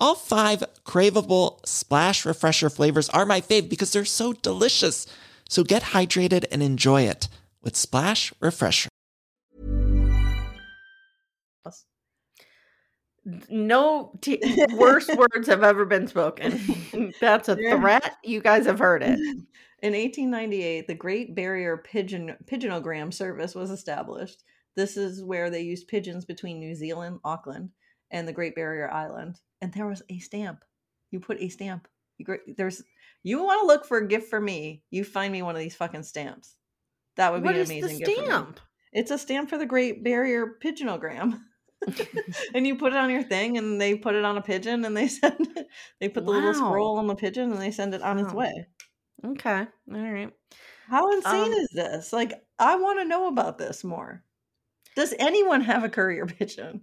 [0.00, 5.06] All five craveable Splash Refresher flavors are my fave because they're so delicious.
[5.48, 7.28] So get hydrated and enjoy it
[7.62, 8.88] with Splash Refresher.
[13.50, 14.40] No t-
[14.72, 16.58] worst words have ever been spoken.
[17.20, 18.16] That's a threat.
[18.24, 19.18] You guys have heard it.
[19.82, 24.42] In 1898, the Great Barrier Pigeon Pigeonogram Service was established.
[24.76, 27.70] This is where they used pigeons between New Zealand, Auckland,
[28.10, 29.40] and the Great Barrier Island.
[29.60, 30.64] And there was a stamp.
[31.10, 31.86] You put a stamp.
[32.18, 32.82] You there's
[33.22, 34.82] you want to look for a gift for me?
[34.90, 36.56] You find me one of these fucking stamps.
[37.16, 38.26] That would be What an amazing gift for me.
[38.26, 38.60] stamp?
[38.92, 41.40] It's a stamp for the Great Barrier Pigeonogram.
[42.54, 44.94] and you put it on your thing and they put it on a pigeon and
[44.96, 45.66] they send it
[45.98, 48.66] they put the little scroll on the pigeon and they send it on its way
[49.24, 49.66] Okay.
[49.94, 50.30] All right.
[50.88, 54.22] how insane Um, is this like i want to know about this more
[54.94, 56.82] does anyone have a courier pigeon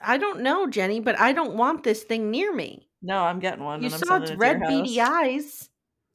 [0.00, 2.88] I, don't know, Jenny, but I don't want this thing near me.
[3.02, 5.68] no i'm getting one You and I'm saw its it red beady eyes.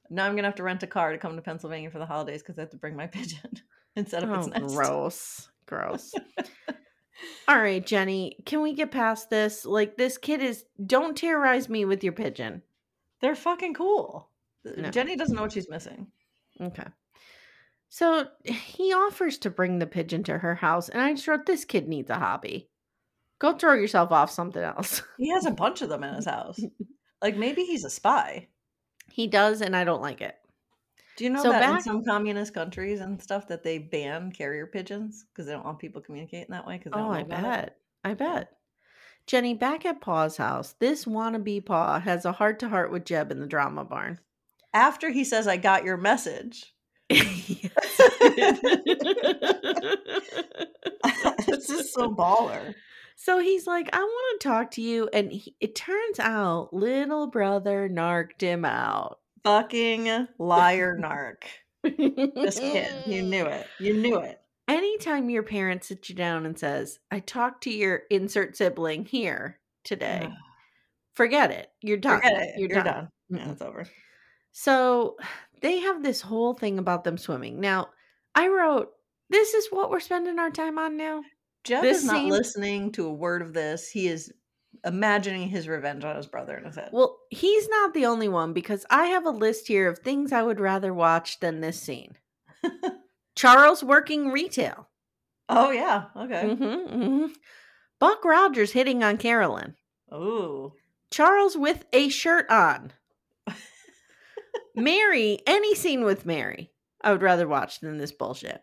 [0.09, 2.41] now i'm gonna have to rent a car to come to pennsylvania for the holidays
[2.41, 3.51] because i have to bring my pigeon
[3.95, 5.49] instead of Oh, its nest gross.
[5.65, 6.13] Gross.
[7.47, 9.65] All right, Jenny, can we get past this?
[9.65, 10.65] Like, this kid is.
[10.85, 12.61] Don't terrorize me with your pigeon.
[13.21, 14.29] they're fucking cool
[14.65, 14.89] No.
[14.91, 16.07] jenny doesn't know what she's missing
[16.59, 16.85] Okay.
[17.89, 21.63] So he offers to bring the pigeon to her house, and I just wrote, This
[21.65, 22.69] kid needs a hobby.
[23.43, 25.03] Go throw yourself off something else.
[25.19, 26.59] he has a bunch of them in his house
[27.21, 28.47] like maybe he's a spy
[29.13, 30.35] he does, and I don't like it.
[31.17, 34.65] Do you know So that in some communist countries and stuff that they ban carrier
[34.65, 36.79] pigeons because they don't want people communicating that way?
[36.79, 37.77] Because Oh, I bet.
[38.03, 38.49] I bet.
[39.27, 43.31] Jenny, back at Pa's house, this wannabe Pa has a heart to heart with Jeb
[43.31, 44.19] in the drama barn.
[44.73, 46.73] After he says, "I got your message,"
[47.09, 47.69] this
[51.69, 52.73] is so baller.
[53.23, 55.09] So he's like, I want to talk to you.
[55.13, 59.19] And he, it turns out little brother narked him out.
[59.45, 61.43] Fucking liar, narc.
[61.83, 63.65] This kid, you knew it.
[63.79, 64.41] You knew it.
[64.67, 69.57] Anytime your parent sits you down and says, I talked to your insert sibling here
[69.85, 70.27] today,
[71.13, 71.71] forget it.
[71.79, 72.19] You're done.
[72.25, 72.59] It.
[72.59, 72.93] You're, You're, done.
[72.93, 73.09] done.
[73.29, 73.85] Yeah, it's over.
[74.51, 75.15] So
[75.61, 77.61] they have this whole thing about them swimming.
[77.61, 77.87] Now,
[78.35, 78.91] I wrote,
[79.29, 81.21] This is what we're spending our time on now.
[81.63, 83.89] Jeb This is not listening to a word of this.
[83.89, 84.31] He is
[84.85, 86.89] imagining his revenge on his brother in his head.
[86.91, 90.43] Well, he's not the only one because I have a list here of things I
[90.43, 92.17] would rather watch than this scene.
[93.35, 94.89] Charles working retail.
[95.49, 96.05] oh yeah.
[96.15, 96.43] Okay.
[96.43, 97.29] Mhm, mhm.
[97.99, 99.75] Buck Rogers hitting on Carolyn.
[100.13, 100.73] Ooh.
[101.11, 102.91] Charles with a shirt on.
[104.75, 106.71] Mary, any scene with Mary,
[107.01, 108.61] I would rather watch than this bullshit.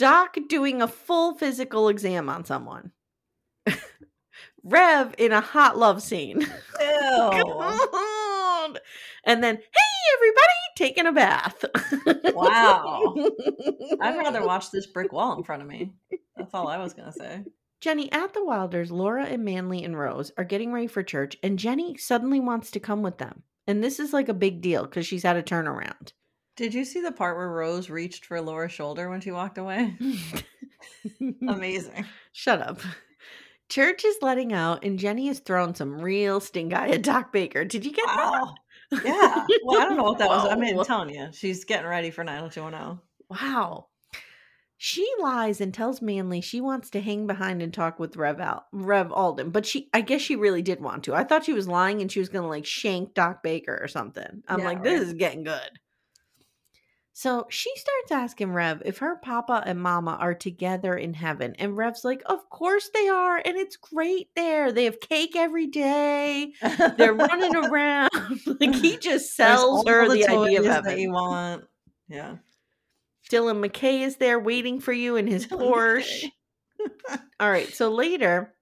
[0.00, 2.92] Doc doing a full physical exam on someone.
[4.64, 6.40] Rev in a hot love scene.
[6.40, 6.46] Ew.
[9.22, 11.62] And then, hey, everybody, taking a bath.
[12.34, 13.14] Wow.
[14.00, 15.92] I'd rather watch this brick wall in front of me.
[16.36, 17.44] That's all I was gonna say.
[17.82, 21.58] Jenny, at the Wilders, Laura and Manly and Rose are getting ready for church, and
[21.58, 23.42] Jenny suddenly wants to come with them.
[23.66, 26.14] And this is like a big deal because she's had a turnaround.
[26.60, 29.96] Did you see the part where Rose reached for Laura's shoulder when she walked away?
[31.48, 32.04] Amazing.
[32.32, 32.80] Shut up.
[33.70, 37.64] Church is letting out, and Jenny has thrown some real stink eye at Doc Baker.
[37.64, 38.54] Did you get Wow.
[38.92, 39.46] Yeah.
[39.64, 40.46] Well, I don't know what that was.
[40.50, 40.78] I mean.
[40.78, 42.98] I'm telling you, she's getting ready for 90210.
[43.30, 43.40] that?
[43.40, 43.86] Wow.
[44.76, 48.66] She lies and tells Manly she wants to hang behind and talk with Rev, Al-
[48.70, 51.14] Rev Alden, but she, I guess she really did want to.
[51.14, 53.88] I thought she was lying and she was going to like shank Doc Baker or
[53.88, 54.42] something.
[54.46, 54.84] I'm Yeah, like, right.
[54.84, 55.70] this is getting good.
[57.20, 61.54] So she starts asking Rev if her papa and mama are together in heaven.
[61.58, 63.36] And Rev's like, Of course they are.
[63.36, 64.72] And it's great there.
[64.72, 66.54] They have cake every day.
[66.96, 68.08] They're running around.
[68.58, 70.84] like he just sells her the, idea of heaven.
[70.84, 71.64] that you want.
[72.08, 72.36] Yeah.
[73.30, 76.24] Dylan McKay is there waiting for you in his Porsche.
[77.38, 77.68] All right.
[77.68, 78.54] So later,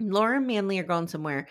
[0.00, 1.48] Laura and Manly are going somewhere,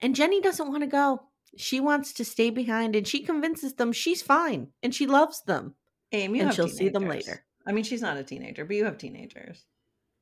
[0.00, 1.22] and Jenny doesn't want to go.
[1.56, 5.74] She wants to stay behind, and she convinces them she's fine and she loves them.
[6.12, 7.44] Aim, you and she'll see them later.
[7.66, 9.64] I mean, she's not a teenager, but you have teenagers.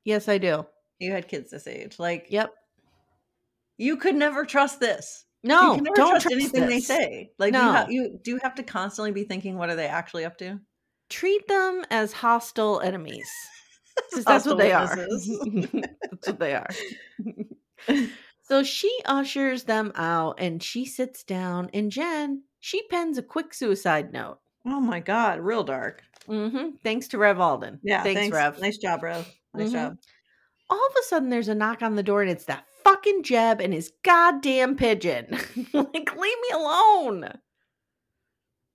[0.04, 0.66] Yes, I do.
[0.98, 1.98] You had kids this age.
[1.98, 2.52] Like, Yep.
[3.78, 5.24] you could never trust this.
[5.44, 7.30] No, you can never don't trust, trust anything they say.
[7.38, 7.62] Like, No.
[7.62, 10.58] you, ha- you do have to constantly be thinking, what are they actually up to?
[11.08, 13.28] Treat them as hostile enemies.
[14.26, 14.86] that's what they are.
[14.96, 16.68] That's what they are.
[18.42, 23.54] so she ushers them out and she sits down, and Jen, she pens a quick
[23.54, 24.38] suicide note.
[24.66, 26.02] Oh my god, real dark.
[26.26, 27.78] hmm Thanks to Rev Alden.
[27.82, 28.34] Yeah, thanks, thanks.
[28.34, 28.58] Rev.
[28.60, 29.26] Nice job, Rev.
[29.54, 29.72] Nice Mhm.
[29.72, 29.96] job.
[30.68, 33.60] All of a sudden, there's a knock on the door, and it's that fucking Jeb
[33.60, 35.26] and his goddamn pigeon.
[35.72, 37.30] like, leave me alone.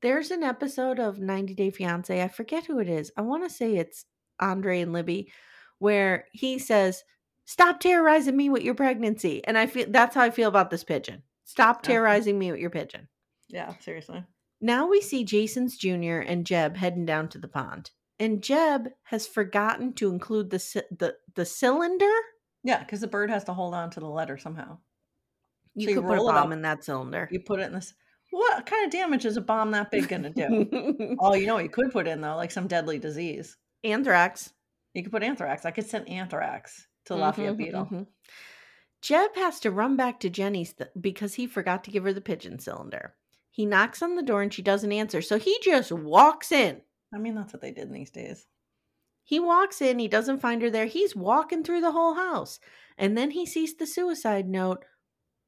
[0.01, 2.21] There's an episode of 90 Day Fiance.
[2.23, 3.12] I forget who it is.
[3.17, 4.06] I want to say it's
[4.39, 5.32] Andrei and Libby,
[5.80, 7.04] where he says,
[7.45, 10.84] "Stop terrorizing me with your pregnancy." And I feel that's how I feel about this
[10.84, 11.23] pigeon.
[11.43, 11.93] Stop Okay.
[11.93, 13.10] terrorizing me with your pigeon.
[13.49, 14.23] Yeah, seriously.
[14.62, 16.19] Now we see Jason's Jr.
[16.26, 17.91] and Jeb heading down to the pond.
[18.19, 22.12] And Jeb has forgotten to include the the the cylinder.
[22.63, 24.78] Yeah, because the bird has to hold on to the letter somehow.
[25.74, 26.52] You So you could put a bomb up.
[26.52, 27.28] in that cylinder.
[27.32, 27.93] You put it in this.
[28.30, 31.15] What kind of damage is a bomb that big gonna do?
[31.19, 33.58] oh, you know what you could put in though, like some deadly disease.
[33.84, 34.54] Anthrax.
[34.93, 35.65] You could put anthrax.
[35.65, 37.86] I could send anthrax to Lafayette Mhm, Beetle.
[37.91, 38.08] mhm.
[39.02, 42.21] Jeb has to run back to Jenny's th- because he forgot to give her the
[42.21, 43.15] pigeon cylinder.
[43.51, 46.81] He knocks on the door and she doesn't answer, so he just walks in.
[47.13, 48.47] I mean, that's what they did in these days.
[49.23, 50.85] He walks in, he doesn't find her there.
[50.85, 52.59] He's walking through the whole house.
[52.97, 54.85] And then he sees the suicide note.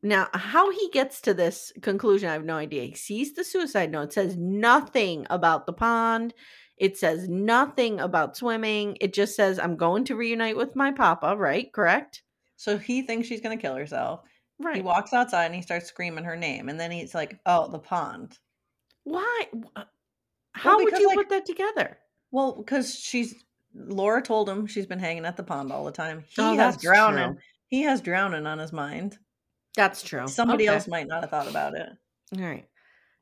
[0.01, 2.83] Now, how he gets to this conclusion, I have no idea.
[2.83, 4.09] He sees the suicide note.
[4.09, 6.33] It says nothing about the pond.
[6.77, 8.97] It says nothing about swimming.
[8.99, 11.71] It just says, I'm going to reunite with my papa, right?
[11.71, 12.21] Correct?
[12.57, 14.21] So he thinks she's gonna kill herself.
[14.59, 14.77] Right.
[14.77, 17.79] He walks outside and he starts screaming her name, and then he's like, "Oh, the
[17.79, 18.37] pond."
[19.03, 19.45] Why?
[19.75, 19.83] Uh,
[20.53, 21.97] how would because, you like- put that together?
[22.31, 23.43] Well, because she's
[23.75, 26.23] Laura told him she's been hanging at the pond all the time.
[26.27, 27.33] He Oh, has drowning.
[27.33, 27.41] true.
[27.67, 29.17] He has drowning on his mind.
[29.75, 30.27] That's true.
[30.27, 30.75] Somebody Okay.
[30.75, 31.89] else might not have thought about it.
[32.37, 32.67] All right.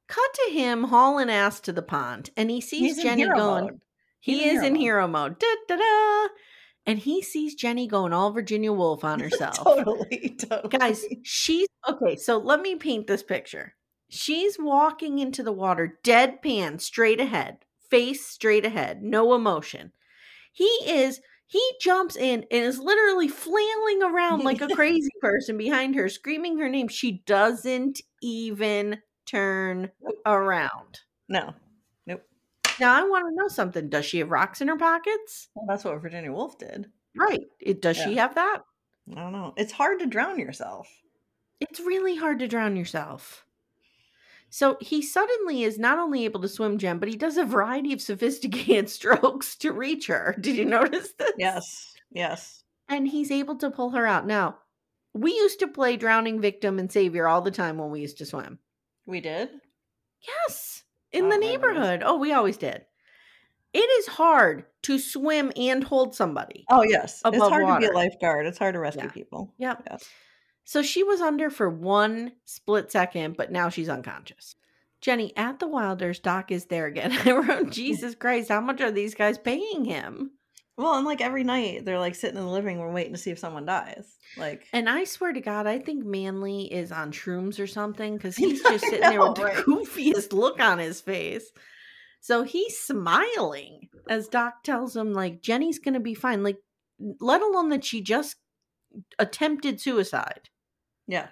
[0.08, 3.38] Cut to him hauling ass to the pond, and he sees Jenny going.
[3.66, 3.82] mode.
[4.20, 5.40] He in is in hero mode.
[5.40, 6.28] Da, da, da.
[6.86, 9.56] And he sees Jenny going all Virginia Woolf on herself.
[9.58, 10.78] totally, totally.
[10.78, 12.16] Guys, she's okay.
[12.16, 13.74] So let me paint this picture.
[14.10, 19.94] She's walking into the water, deadpan, straight ahead, face straight ahead, no emotion.
[20.52, 25.96] He is, he jumps in and is literally flailing around like a crazy person behind
[25.96, 26.90] her, screaming her name.
[26.90, 29.92] She doesn't even turn
[30.26, 31.00] around.
[31.30, 31.54] No.
[32.82, 33.90] Now, I want to know something.
[33.90, 35.50] Does she have rocks in her pockets?
[35.54, 36.88] Well, that's what Virginia Woolf did.
[37.16, 37.44] Right.
[37.60, 38.64] It, does she have that?
[39.12, 39.54] I don't know.
[39.56, 40.90] It's hard to drown yourself.
[41.60, 43.46] It's really hard to drown yourself.
[44.50, 47.94] So he suddenly is not only able to swim, Jen, but he does a variety
[47.94, 50.36] of sophisticated strokes to reach her.
[50.42, 51.34] Did you notice this?
[51.38, 52.64] Yes, yes.
[52.90, 54.26] And he's able to pull her out.
[54.26, 54.58] Now,
[55.14, 58.26] we used to play drowning victim and savior all the time when we used to
[58.26, 58.58] swim.
[59.06, 59.50] We did.
[60.28, 60.81] Yes,
[61.12, 61.78] in the don't remember this.
[61.80, 62.04] neighborhood.
[62.06, 62.86] Oh, we always did.
[63.74, 66.66] It is hard to swim and hold somebody.
[66.70, 68.46] Oh yes, it's hard to be a lifeguard.
[68.46, 69.12] It's hard to rescue Yeah.
[69.12, 69.54] people.
[69.58, 69.84] Yep.
[69.88, 69.98] Yeah.
[70.66, 74.56] So she was under for one split second, but now she's unconscious.
[75.00, 77.12] Jenny, at the Wilders, Doc is there again.
[77.26, 80.32] I wrote, Jesus Christ, how much are these guys paying him?
[80.82, 83.32] Well, and like every night they're like sitting in the living room waiting to see
[83.32, 84.18] if someone dies.
[84.38, 88.36] Like And I swear to God, I think Manly is on shrooms or something because
[88.38, 91.52] he's just sitting there with the goofiest look on his face.
[92.20, 96.44] So he's smiling as Doc tells him, like, Jenny's going to be fine.
[96.44, 96.58] Like,
[97.20, 98.36] let alone that she just
[99.20, 100.50] attempted suicide.
[101.08, 101.28] yeah.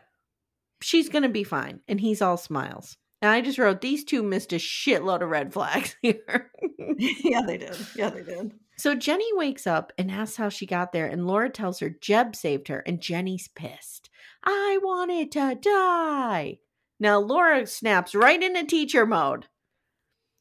[0.82, 4.54] she's gonna be fine and he's all smiles and i just wrote these two missed
[4.54, 6.50] a shitload of red flags here
[6.98, 7.76] yeah, they did.
[7.96, 8.52] Yeah, they did.
[8.80, 12.36] So jenny wakes up and asks how she got there and laura tells her jeb
[12.36, 14.10] saved her and jenny's pissed
[14.44, 16.58] i wanted to die
[17.00, 19.46] now laura snaps right into teacher mode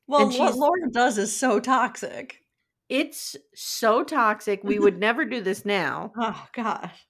[0.07, 2.41] Well, what Laura does is so toxic.
[2.89, 7.07] it's so toxic we would never do this now Oh gosh.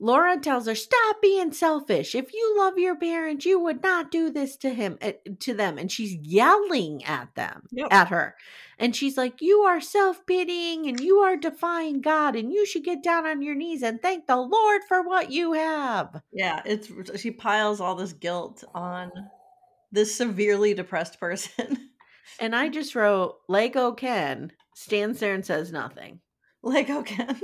[0.00, 2.14] Laura tells her, "Stop being selfish.
[2.14, 5.76] If you love your parents, you would not do this to him uh, to them."
[5.78, 7.88] And she's yelling at them, Yep.
[7.90, 8.34] at her.
[8.78, 13.02] And she's like, "You are self-pitying and you are defying God and you should get
[13.02, 16.90] down on your knees and thank the Lord for what you have." Yeah, it's
[17.20, 19.12] she piles all this guilt on
[19.92, 21.90] this severely depressed person.
[22.38, 26.20] And I just wrote, "Lego Ken stands there and says nothing."
[26.62, 27.26] Lego Ken.
[27.28, 27.40] hey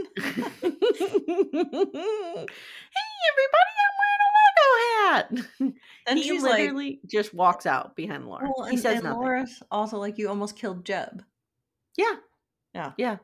[0.62, 0.92] everybody,
[3.82, 5.30] I'm wearing a Lego hat.
[6.08, 8.48] And he she's like- literally just walks out behind Laura.
[8.56, 9.20] Well, he and, says and nothing.
[9.20, 11.24] Laura's also like, you almost killed Jeb.
[11.96, 12.14] Yeah.
[12.74, 12.92] Yeah.
[12.96, 13.16] Yeah.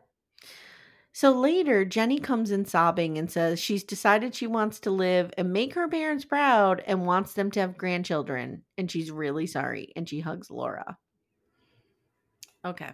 [1.13, 5.53] So later, Jenny comes in sobbing and says she's decided she wants to live and
[5.53, 8.63] make her parents proud and wants them to have grandchildren.
[8.79, 9.93] And she's really sorry.
[9.95, 10.97] And she hugs Laura.
[12.65, 12.91] Okay.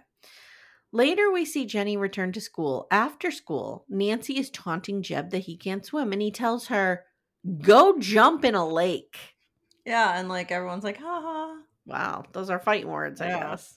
[0.91, 2.87] Later, we see Jenny return to school.
[2.89, 7.05] After school, Nancy is taunting Jeb that he can't swim, and he tells her,
[7.61, 9.17] Go jump in a lake.
[9.85, 11.57] Yeah, and like everyone's like, ha ha.
[11.85, 13.39] Wow, those are fighting words, I Yeah.
[13.51, 13.75] guess.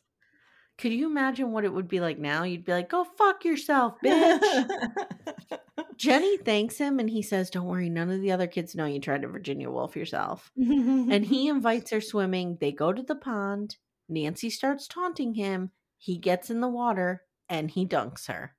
[0.79, 2.43] Could you imagine what it would be like now?
[2.45, 4.67] You'd be like, Go fuck yourself, bitch.
[5.97, 8.99] Jenny thanks him and he says, Don't worry, none of the other kids know you
[9.01, 10.51] tried to Virginia Woolf yourself.
[10.57, 12.57] and he invites her swimming.
[12.61, 13.77] They go to the pond.
[14.09, 15.71] Nancy starts taunting him.
[16.03, 18.57] He gets in the water and he dunks her.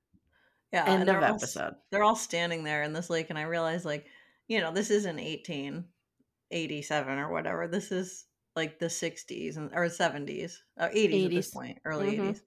[0.72, 1.74] yeah, End of they're all episode.
[1.90, 4.06] they're all standing there in this lake, and I realize, like,
[4.48, 7.68] you know, this isn't 1887 or whatever.
[7.68, 8.24] This is
[8.56, 12.30] like the 60s and or 70s, or 80s, at this point, early Mhm.
[12.30, 12.40] 80s.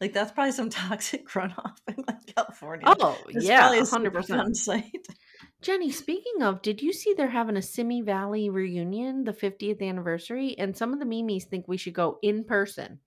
[0.00, 2.94] Like that's probably some toxic runoff in like California.
[3.00, 4.84] Oh, It's yeah, a 100%.
[5.62, 10.56] Jenny, speaking of, did you see they're having a Simi Valley reunion, the 50th anniversary?
[10.58, 13.00] And some of the memes think we should go in person.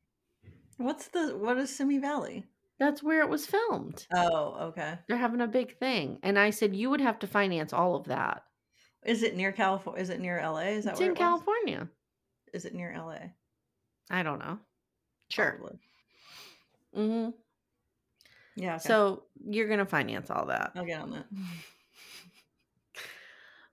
[0.78, 2.46] What's the what is Simi Valley?
[2.80, 4.06] That's where it was filmed.
[4.14, 5.00] Oh, okay.
[5.08, 6.20] They're having a big thing.
[6.22, 8.44] And I said, you would have to finance all of that.
[9.04, 10.02] Is it near California?
[10.02, 10.60] Is it near LA?
[10.60, 11.20] Is that It's where in it?
[11.20, 11.90] California.
[12.54, 13.18] Is it near LA?
[14.12, 14.60] I don't know.
[15.30, 15.52] Sure.
[15.54, 15.80] Probably.
[16.94, 17.30] hmm
[18.56, 18.76] Yeah.
[18.76, 18.84] okay.
[18.88, 20.74] So you're going to finance all that.
[20.76, 21.26] I'll get on that.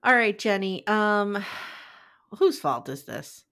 [0.03, 0.87] All right, Jenny.
[0.87, 1.43] Um,
[2.39, 3.45] whose fault is this?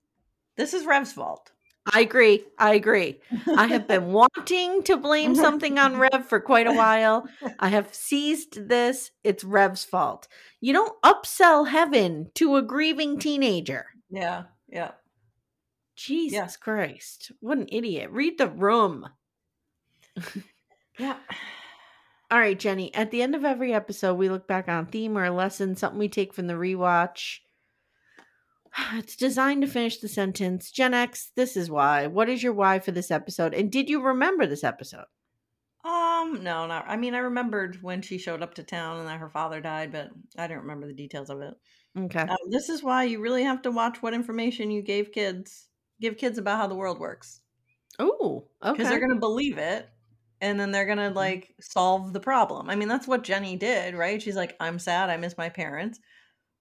[0.57, 1.53] This is Rev's fault.
[1.91, 2.45] I agree.
[2.59, 3.21] I agree.
[3.57, 5.41] I have been wanting to blame mm-hmm.
[5.41, 7.27] something on Rev for quite a while.
[7.59, 9.11] I have seized this.
[9.25, 10.29] It's Rev's fault.
[10.61, 13.87] You don't upsell heaven to a grieving teenager.
[14.11, 14.45] Yeah.
[14.69, 14.93] Yeah.
[15.97, 17.33] Jesus Christ.
[17.41, 18.11] What an idiot.
[18.11, 19.09] Read the room.
[20.99, 21.17] Yeah.
[22.31, 22.95] All right, Jenny.
[22.95, 25.99] At the end of every episode, we look back on theme or a lesson, something
[25.99, 27.39] we take from the rewatch.
[28.95, 30.71] It's designed to finish the sentence.
[30.71, 32.07] Gen X, this is why.
[32.07, 33.55] What is your why for this episode?
[33.55, 35.07] And did you remember this episode?
[35.85, 36.85] Um, no, not.
[36.87, 39.91] I mean, I remembered when she showed up to town and that her father died,
[39.91, 41.55] but I don't remember the details of it.
[41.99, 42.21] Okay.
[42.21, 45.69] Um, this is why you really have to watch what information you gave kids.
[46.01, 47.41] Give kids about how the world works
[47.99, 48.73] Oh, okay.
[48.73, 49.89] because they're gonna believe it,
[50.41, 52.71] and then they're gonna like solve the problem.
[52.71, 54.21] I mean, that's what Jenny did, right?
[54.23, 55.11] She's like, "I'm sad.
[55.11, 56.01] I miss my parents."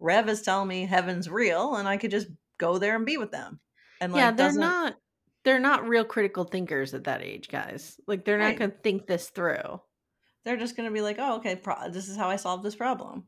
[0.01, 2.27] Rev is telling me heaven's real, and I could just
[2.57, 3.59] go there and be with them.
[4.01, 4.95] And like, yeah, they're doesn't- not
[5.43, 7.99] they're not real critical thinkers at that age, guys.
[8.05, 8.59] Like they're not Right.
[8.59, 9.81] going to think this through.
[10.43, 11.55] They're just gonna be like, "Oh, okay.
[11.55, 13.27] Pro- this is how I solve this problem.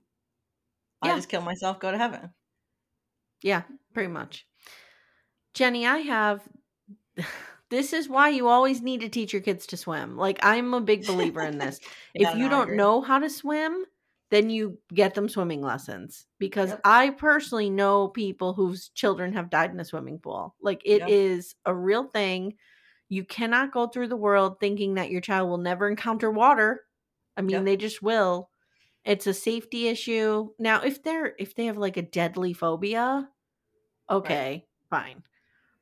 [1.01, 1.15] I Yeah.
[1.15, 2.33] just kill myself, go to heaven."
[3.41, 3.63] Yeah,
[3.93, 4.47] pretty much.
[5.53, 6.41] Jenny, I have
[7.69, 10.17] this is why you always need to teach your kids to swim.
[10.17, 11.79] Like I'm a big believer in this.
[12.15, 13.85] Yeah, if you no, don't know how to swim,
[14.29, 16.81] then you get them swimming lessons because Yep.
[16.83, 20.55] I personally know people whose children have died in a swimming pool.
[20.61, 21.63] Like it is Yep.
[21.65, 22.57] a real thing.
[23.09, 26.85] You cannot go through the world thinking that your child will never encounter water.
[27.37, 27.65] I mean, Yep.
[27.65, 28.49] they just will.
[29.05, 30.49] It's a safety issue.
[30.59, 33.29] Now, if they're if they have like a deadly phobia,
[34.09, 35.23] okay, fine.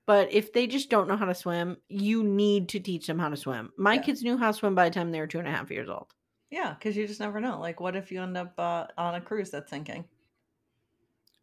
[0.08, 3.30] But if they just don't know how to swim, you need to teach them how
[3.30, 3.74] to swim.
[3.78, 4.00] My Yeah.
[4.00, 5.90] kids knew how to swim by the time they were two and a half years
[5.90, 6.14] old.
[6.52, 7.60] Yeah, because you just never know.
[7.60, 10.06] Like, what if you end up uh, on a cruise that's sinking?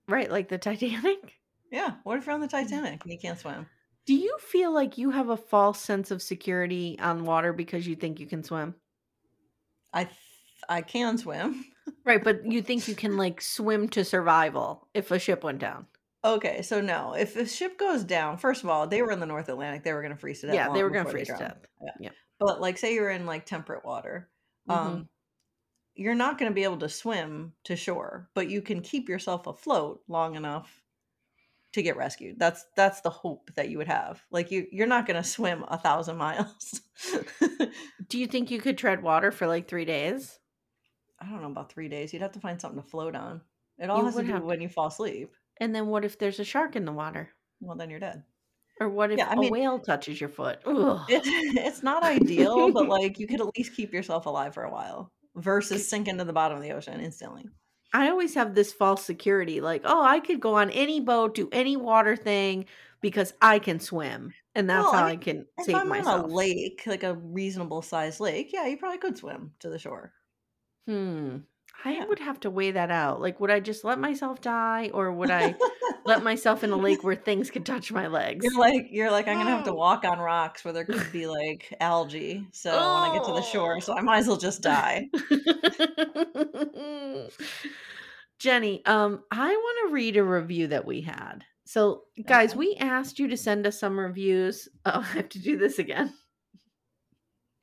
[0.07, 1.35] Right, like the Titanic.
[1.71, 3.67] Yeah, what if you're on the Titanic and you can't swim?
[4.07, 7.95] Do you feel like you have a false sense of security on water because you
[7.95, 8.75] think you can swim?
[9.93, 10.17] I th-
[10.67, 11.65] I can swim.
[12.05, 15.87] Right, but you think you can like swim to survival if a ship went down.
[16.25, 19.27] Okay, so no, if the ship goes down, first of all, they were in the
[19.27, 20.55] North Atlantic, they were going to freeze to death.
[20.55, 21.55] Yeah, they were freeze to drowned.
[21.55, 21.67] death.
[21.83, 21.91] Yeah.
[22.01, 22.13] Yep.
[22.41, 24.29] But like, say you're in like temperate water,
[24.69, 25.09] um, Mhm.
[25.95, 29.47] you're not going to be able to swim to shore, but you can keep yourself
[29.47, 30.83] afloat long enough
[31.73, 32.39] to get rescued.
[32.39, 34.23] That's that's the hope that you would have.
[34.31, 36.81] Like you, you're not going to swim a thousand miles.
[38.09, 40.39] Do you think you could tread water for like three days?
[41.21, 42.12] I don't know about three days.
[42.12, 43.43] You'd have to find something to float on.
[43.79, 45.35] It all You has to do when you fall asleep.
[45.61, 47.31] And then what if there's a shark in the water?
[47.61, 48.25] Well, then you're dead.
[48.81, 50.61] Or what if Yeah, I a mean- whale touches your foot?
[50.66, 51.01] Ugh.
[51.09, 51.22] It,
[51.66, 55.11] it's not ideal, but like you could at least keep yourself alive for a while
[55.37, 57.47] versus sink into the bottom of the ocean instantly.
[57.93, 61.49] I always have this false security like, oh, I could go on any boat, do
[61.53, 62.66] any water thing
[63.01, 64.33] because I can swim.
[64.55, 66.24] And that's Well, I how I, mean, can If save I'm myself.
[66.24, 69.79] on a lake, like a reasonable sized lake, yeah, you probably could swim to the
[69.79, 70.12] shore.
[70.87, 71.39] Hmm.
[71.85, 72.07] I Yeah.
[72.07, 73.20] would have to weigh that out.
[73.20, 75.55] Like, would I just let myself die or would I
[76.05, 78.45] let myself in a lake where things could touch my legs?
[78.45, 81.26] You're like you're like I'm gonna have to walk on rocks where there could be
[81.26, 82.47] like algae.
[82.53, 85.09] So when I get to the shore, so I might as well just die.
[88.39, 91.45] Jenny, um, I want to read a review that we had.
[91.66, 92.59] So, guys, Okay.
[92.59, 94.68] we asked you to send us some reviews.
[94.87, 96.14] Oh, I have to do this again.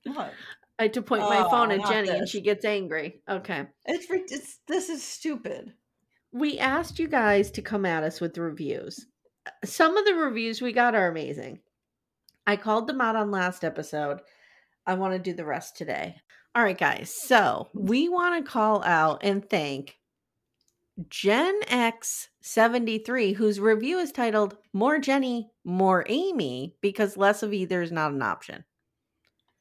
[0.04, 0.34] What?
[0.78, 3.22] I had to point my phone Oh, at Jenny and she gets angry.
[3.30, 3.66] Okay.
[3.86, 5.74] It's it's this is stupid.
[6.32, 9.06] We asked you guys to come at us with reviews.
[9.64, 11.60] Some of the reviews we got are amazing.
[12.46, 14.20] I called them out on last episode.
[14.86, 16.18] I want to do the rest today.
[16.54, 17.14] All right, guys.
[17.16, 19.98] So we want to call out and thank
[21.10, 27.92] Gen X73, whose review is titled More Jenny, More Amy, because less of either is
[27.92, 28.64] not an option.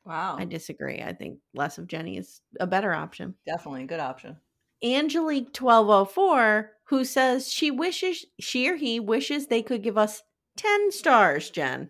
[0.05, 0.37] Wow.
[0.39, 1.01] I disagree.
[1.03, 3.35] I think less of Jenny is a better option.
[3.47, 4.37] Definitely a good option.
[4.83, 10.23] Angelique 1204 who says she wishes she or he wishes they could give us
[10.59, 11.89] 10 stars, Jen.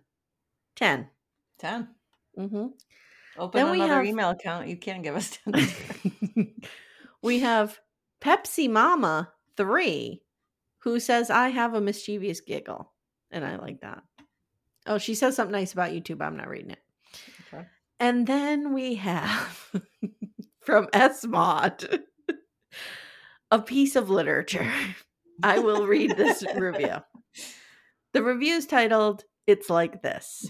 [0.76, 1.08] 10.
[1.58, 1.88] 10.
[2.38, 2.66] Mm-hmm.
[3.36, 4.68] Open Then we another have- email account.
[4.68, 6.54] You can't give us 10.
[7.22, 7.80] we have
[8.20, 10.22] Pepsi Mama 3
[10.78, 12.92] who says I have a mischievous giggle
[13.32, 14.02] and I like that.
[14.86, 16.20] Oh, she says something nice about YouTube.
[16.22, 16.78] I'm not reading it.
[18.00, 19.70] And then we have
[20.60, 22.02] from S Mod
[23.50, 24.70] a piece of literature.
[25.42, 26.96] I will read this review.
[28.12, 30.48] The review is titled It's Like This.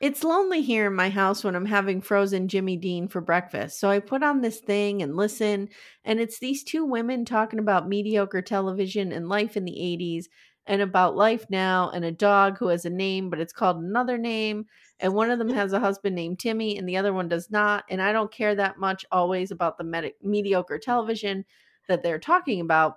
[0.00, 3.78] It's lonely here in my house when I'm having frozen Jimmy Dean for breakfast.
[3.78, 5.68] So I put on this thing and listen,
[6.04, 10.24] and it's these two women talking about mediocre television and life in the 80s
[10.70, 14.16] and about life now and a dog who has a name, but it's called another
[14.16, 14.66] name.
[15.00, 17.84] And one of them has a husband named Timmy, and the other one does not.
[17.90, 21.44] And I don't care that much always about the medi- mediocre television
[21.88, 22.94] that they're talking about.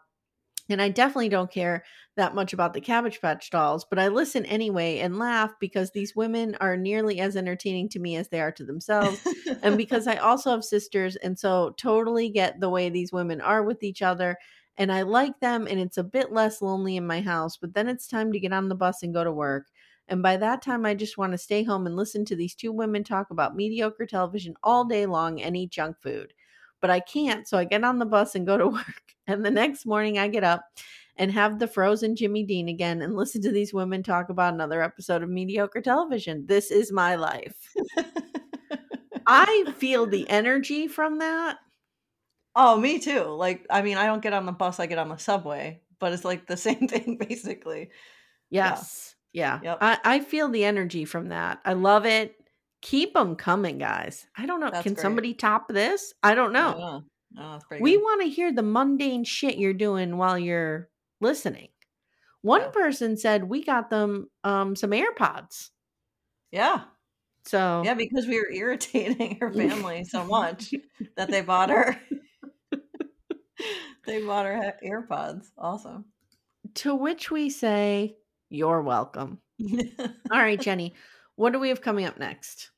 [0.70, 1.84] And I definitely don't care
[2.16, 6.16] that much about the Cabbage Patch dolls, but I listen anyway and laugh because these
[6.16, 9.20] women are nearly as entertaining to me as they are to themselves.
[9.64, 13.64] and because I also have sisters, and so totally get the way these women are
[13.64, 14.38] with each other.
[14.78, 17.88] And I like them, and it's a bit less lonely in my house, but then
[17.88, 19.68] it's time to get on the bus and go to work.
[20.08, 22.72] And by that time, I just want to stay home and listen to these two
[22.72, 26.34] women talk about mediocre television all day long and eat junk food.
[26.82, 29.04] But I can't, so I get on the bus and go to work.
[29.28, 30.66] And the next morning, I get up
[31.16, 34.82] and have the frozen Jimmy Dean again and listen to these women talk about another
[34.82, 36.46] episode of mediocre television.
[36.48, 37.56] This is my life.
[39.28, 41.58] I feel the energy from that.
[42.56, 43.24] Oh, me too.
[43.24, 46.14] Like, I mean, I don't get on the bus, I get on the subway, but
[46.14, 47.90] it's like the same thing basically.
[48.50, 49.16] Yes.
[49.32, 49.60] Yeah.
[49.64, 49.78] Yep.
[49.82, 51.60] I, I feel the energy from that.
[51.66, 52.36] I love it.
[52.82, 54.28] Keep them coming, guys.
[54.38, 54.70] I don't know.
[54.70, 55.02] That's Can great.
[55.02, 56.14] somebody top this?
[56.22, 56.76] I don't know.
[56.78, 57.00] Yeah.
[57.36, 60.90] Oh, we want to hear the mundane shit you're doing while you're
[61.20, 61.70] listening.
[62.42, 62.70] One Yeah.
[62.70, 65.70] person said we got them um some AirPods.
[66.52, 66.84] Yeah.
[67.46, 70.74] So Yeah, because we were irritating her family so much
[71.18, 72.00] that they bought her
[74.06, 75.48] they bought her AirPods.
[75.58, 76.06] Awesome.
[76.76, 78.18] to which we say
[78.50, 79.40] you're welcome.
[80.32, 80.94] All right, Jenny.
[81.36, 82.70] What do we have coming up next?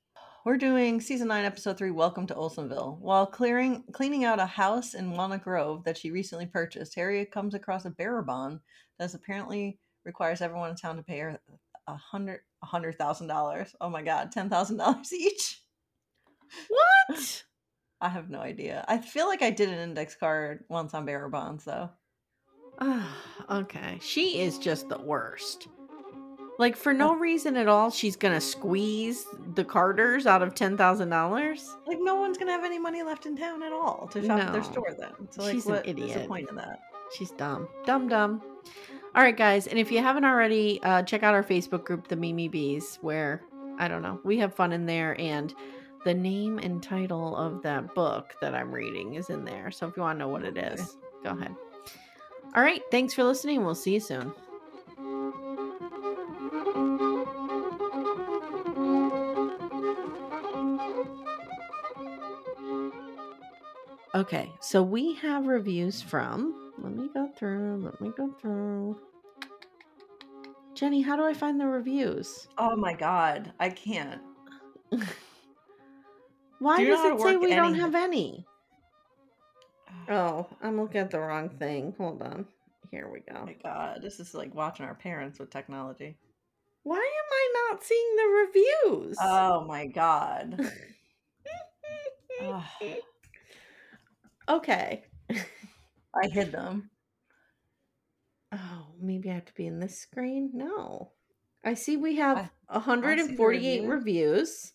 [0.45, 1.89] We're doing season nine, episode three.
[1.91, 2.99] Welcome to Olesonville.
[2.99, 7.55] While clearing cleaning out a house in Walnut Grove that she recently purchased, Harriet comes
[7.55, 8.59] across a bearer bond
[8.99, 11.39] that apparently requires everyone in town to pay her
[11.88, 13.76] a hundred a hundred thousand dollars.
[13.82, 15.61] Oh my god, ten thousand dollars each.
[16.69, 17.43] What?
[18.01, 18.83] I have no idea.
[18.87, 21.89] I feel like I did an index card once on bearer bonds though.
[23.49, 23.99] Okay.
[24.01, 25.67] She is just the worst.
[26.57, 29.25] Like for no reason at all, she's gonna squeeze
[29.55, 31.75] the Carters out of ten thousand dollars.
[31.85, 34.53] Like no one's gonna have any money left in town at all to shop at
[34.53, 35.11] their store then.
[35.29, 36.27] So like She's an what the idiot.
[36.27, 36.79] point of that?
[37.17, 37.67] She's dumb.
[37.85, 38.41] Dumb dumb.
[39.13, 42.15] All right, guys, and if you haven't already, uh, check out our Facebook group, the
[42.17, 43.41] Mimi Bees, where
[43.77, 45.53] I don't know, we have fun in there, and
[46.06, 49.72] the name and title of that book that I'm reading is in there.
[49.72, 50.89] So if you want to know what it is, Okay.
[51.24, 51.56] go ahead.
[52.56, 53.66] All right, thanks for listening.
[53.66, 54.32] We'll see you soon.
[64.14, 67.82] Okay, so we have reviews from Let me go through.
[67.84, 68.99] Let me go through.
[70.74, 72.47] Jenny, how do I find the reviews?
[72.58, 74.22] Oh my god, I can't.
[76.60, 78.45] Why Do does it say work we don't have any?
[80.10, 81.93] Oh, I'm looking at the wrong thing.
[81.97, 82.45] Hold on.
[82.91, 83.45] Here we Oh go.
[83.45, 86.18] my god, this is like watching our parents with technology.
[86.84, 87.01] Why am
[87.32, 89.18] I not seeing the reviews?
[89.20, 90.60] Oh my god.
[94.47, 95.03] Okay.
[96.14, 96.91] I hid them.
[98.51, 100.51] Oh, maybe I have to be in this screen?
[100.53, 101.12] No.
[101.64, 104.74] I see we have I- I see the 148 reviews.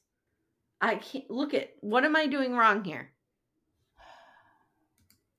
[0.80, 3.12] I can't look at what am I doing wrong here?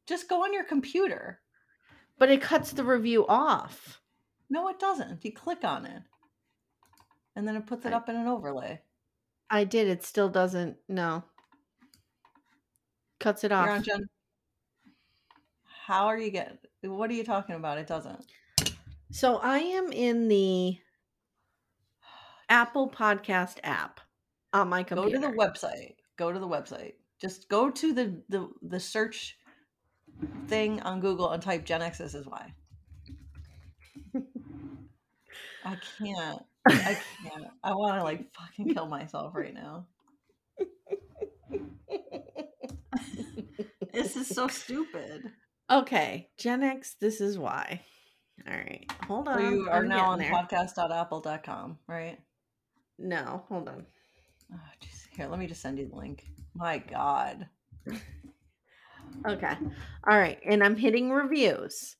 [0.07, 1.41] Just go on your computer.
[2.17, 4.01] But it cuts the review off.
[4.49, 5.23] No, it doesn't.
[5.25, 6.03] You click on it.
[7.35, 8.81] And then it puts it I- up in an overlay.
[9.49, 9.87] I did.
[9.87, 10.77] It still doesn't.
[10.87, 11.23] No.
[13.19, 13.67] Cuts it off.
[13.67, 14.09] On Jen.
[15.85, 17.77] How are you getting what are you talking about?
[17.77, 18.25] It doesn't.
[19.11, 20.77] So I am in the
[22.49, 23.99] Apple Podcast app
[24.53, 25.95] on my Go to the website.
[26.17, 26.93] Go to the website.
[27.19, 29.37] Just go to the the, the search
[30.47, 32.53] thing on Google and type Gen X This is why.
[35.63, 36.43] I can't.
[36.67, 37.47] I can't.
[37.63, 39.85] I want to like fucking kill myself right now.
[43.93, 45.31] this is so stupid.
[45.69, 46.95] Okay, Gen X.
[46.99, 47.81] This is why.
[48.47, 49.53] All right, hold So on.
[49.53, 50.31] you are I'm now on there.
[50.31, 52.19] podcast.apple.com, right?
[52.97, 53.85] No, hold on.
[54.53, 54.57] Oh.
[55.15, 56.25] Here, let me just send you the link.
[56.55, 57.47] My God.
[59.25, 59.53] Okay.
[60.07, 61.97] All right, and I'm hitting reviews.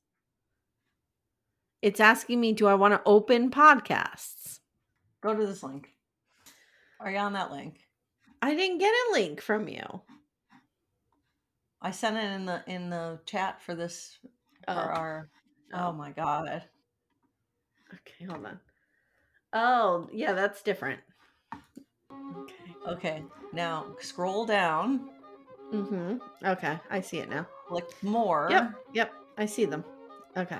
[1.82, 4.60] It's asking me, do I want to open podcasts?
[5.22, 5.90] Go to this link.
[7.00, 7.80] Are you on that link?
[8.42, 10.02] I didn't get a link from you.
[11.82, 14.18] I sent it in the in the chat for this
[14.66, 14.74] for Oh.
[14.74, 15.30] our
[15.74, 15.88] Oh.
[15.90, 16.64] oh my god.
[17.94, 18.60] Okay, hold on.
[19.54, 21.02] Oh, yeah, that's different.
[22.38, 22.76] Okay.
[22.88, 25.10] Okay, now scroll down,
[25.74, 26.18] Mm-hmm.
[26.46, 27.48] Okay, I see it now.
[27.68, 28.48] click more.
[28.52, 29.86] Yep, yep, I see them.
[30.36, 30.60] Okay.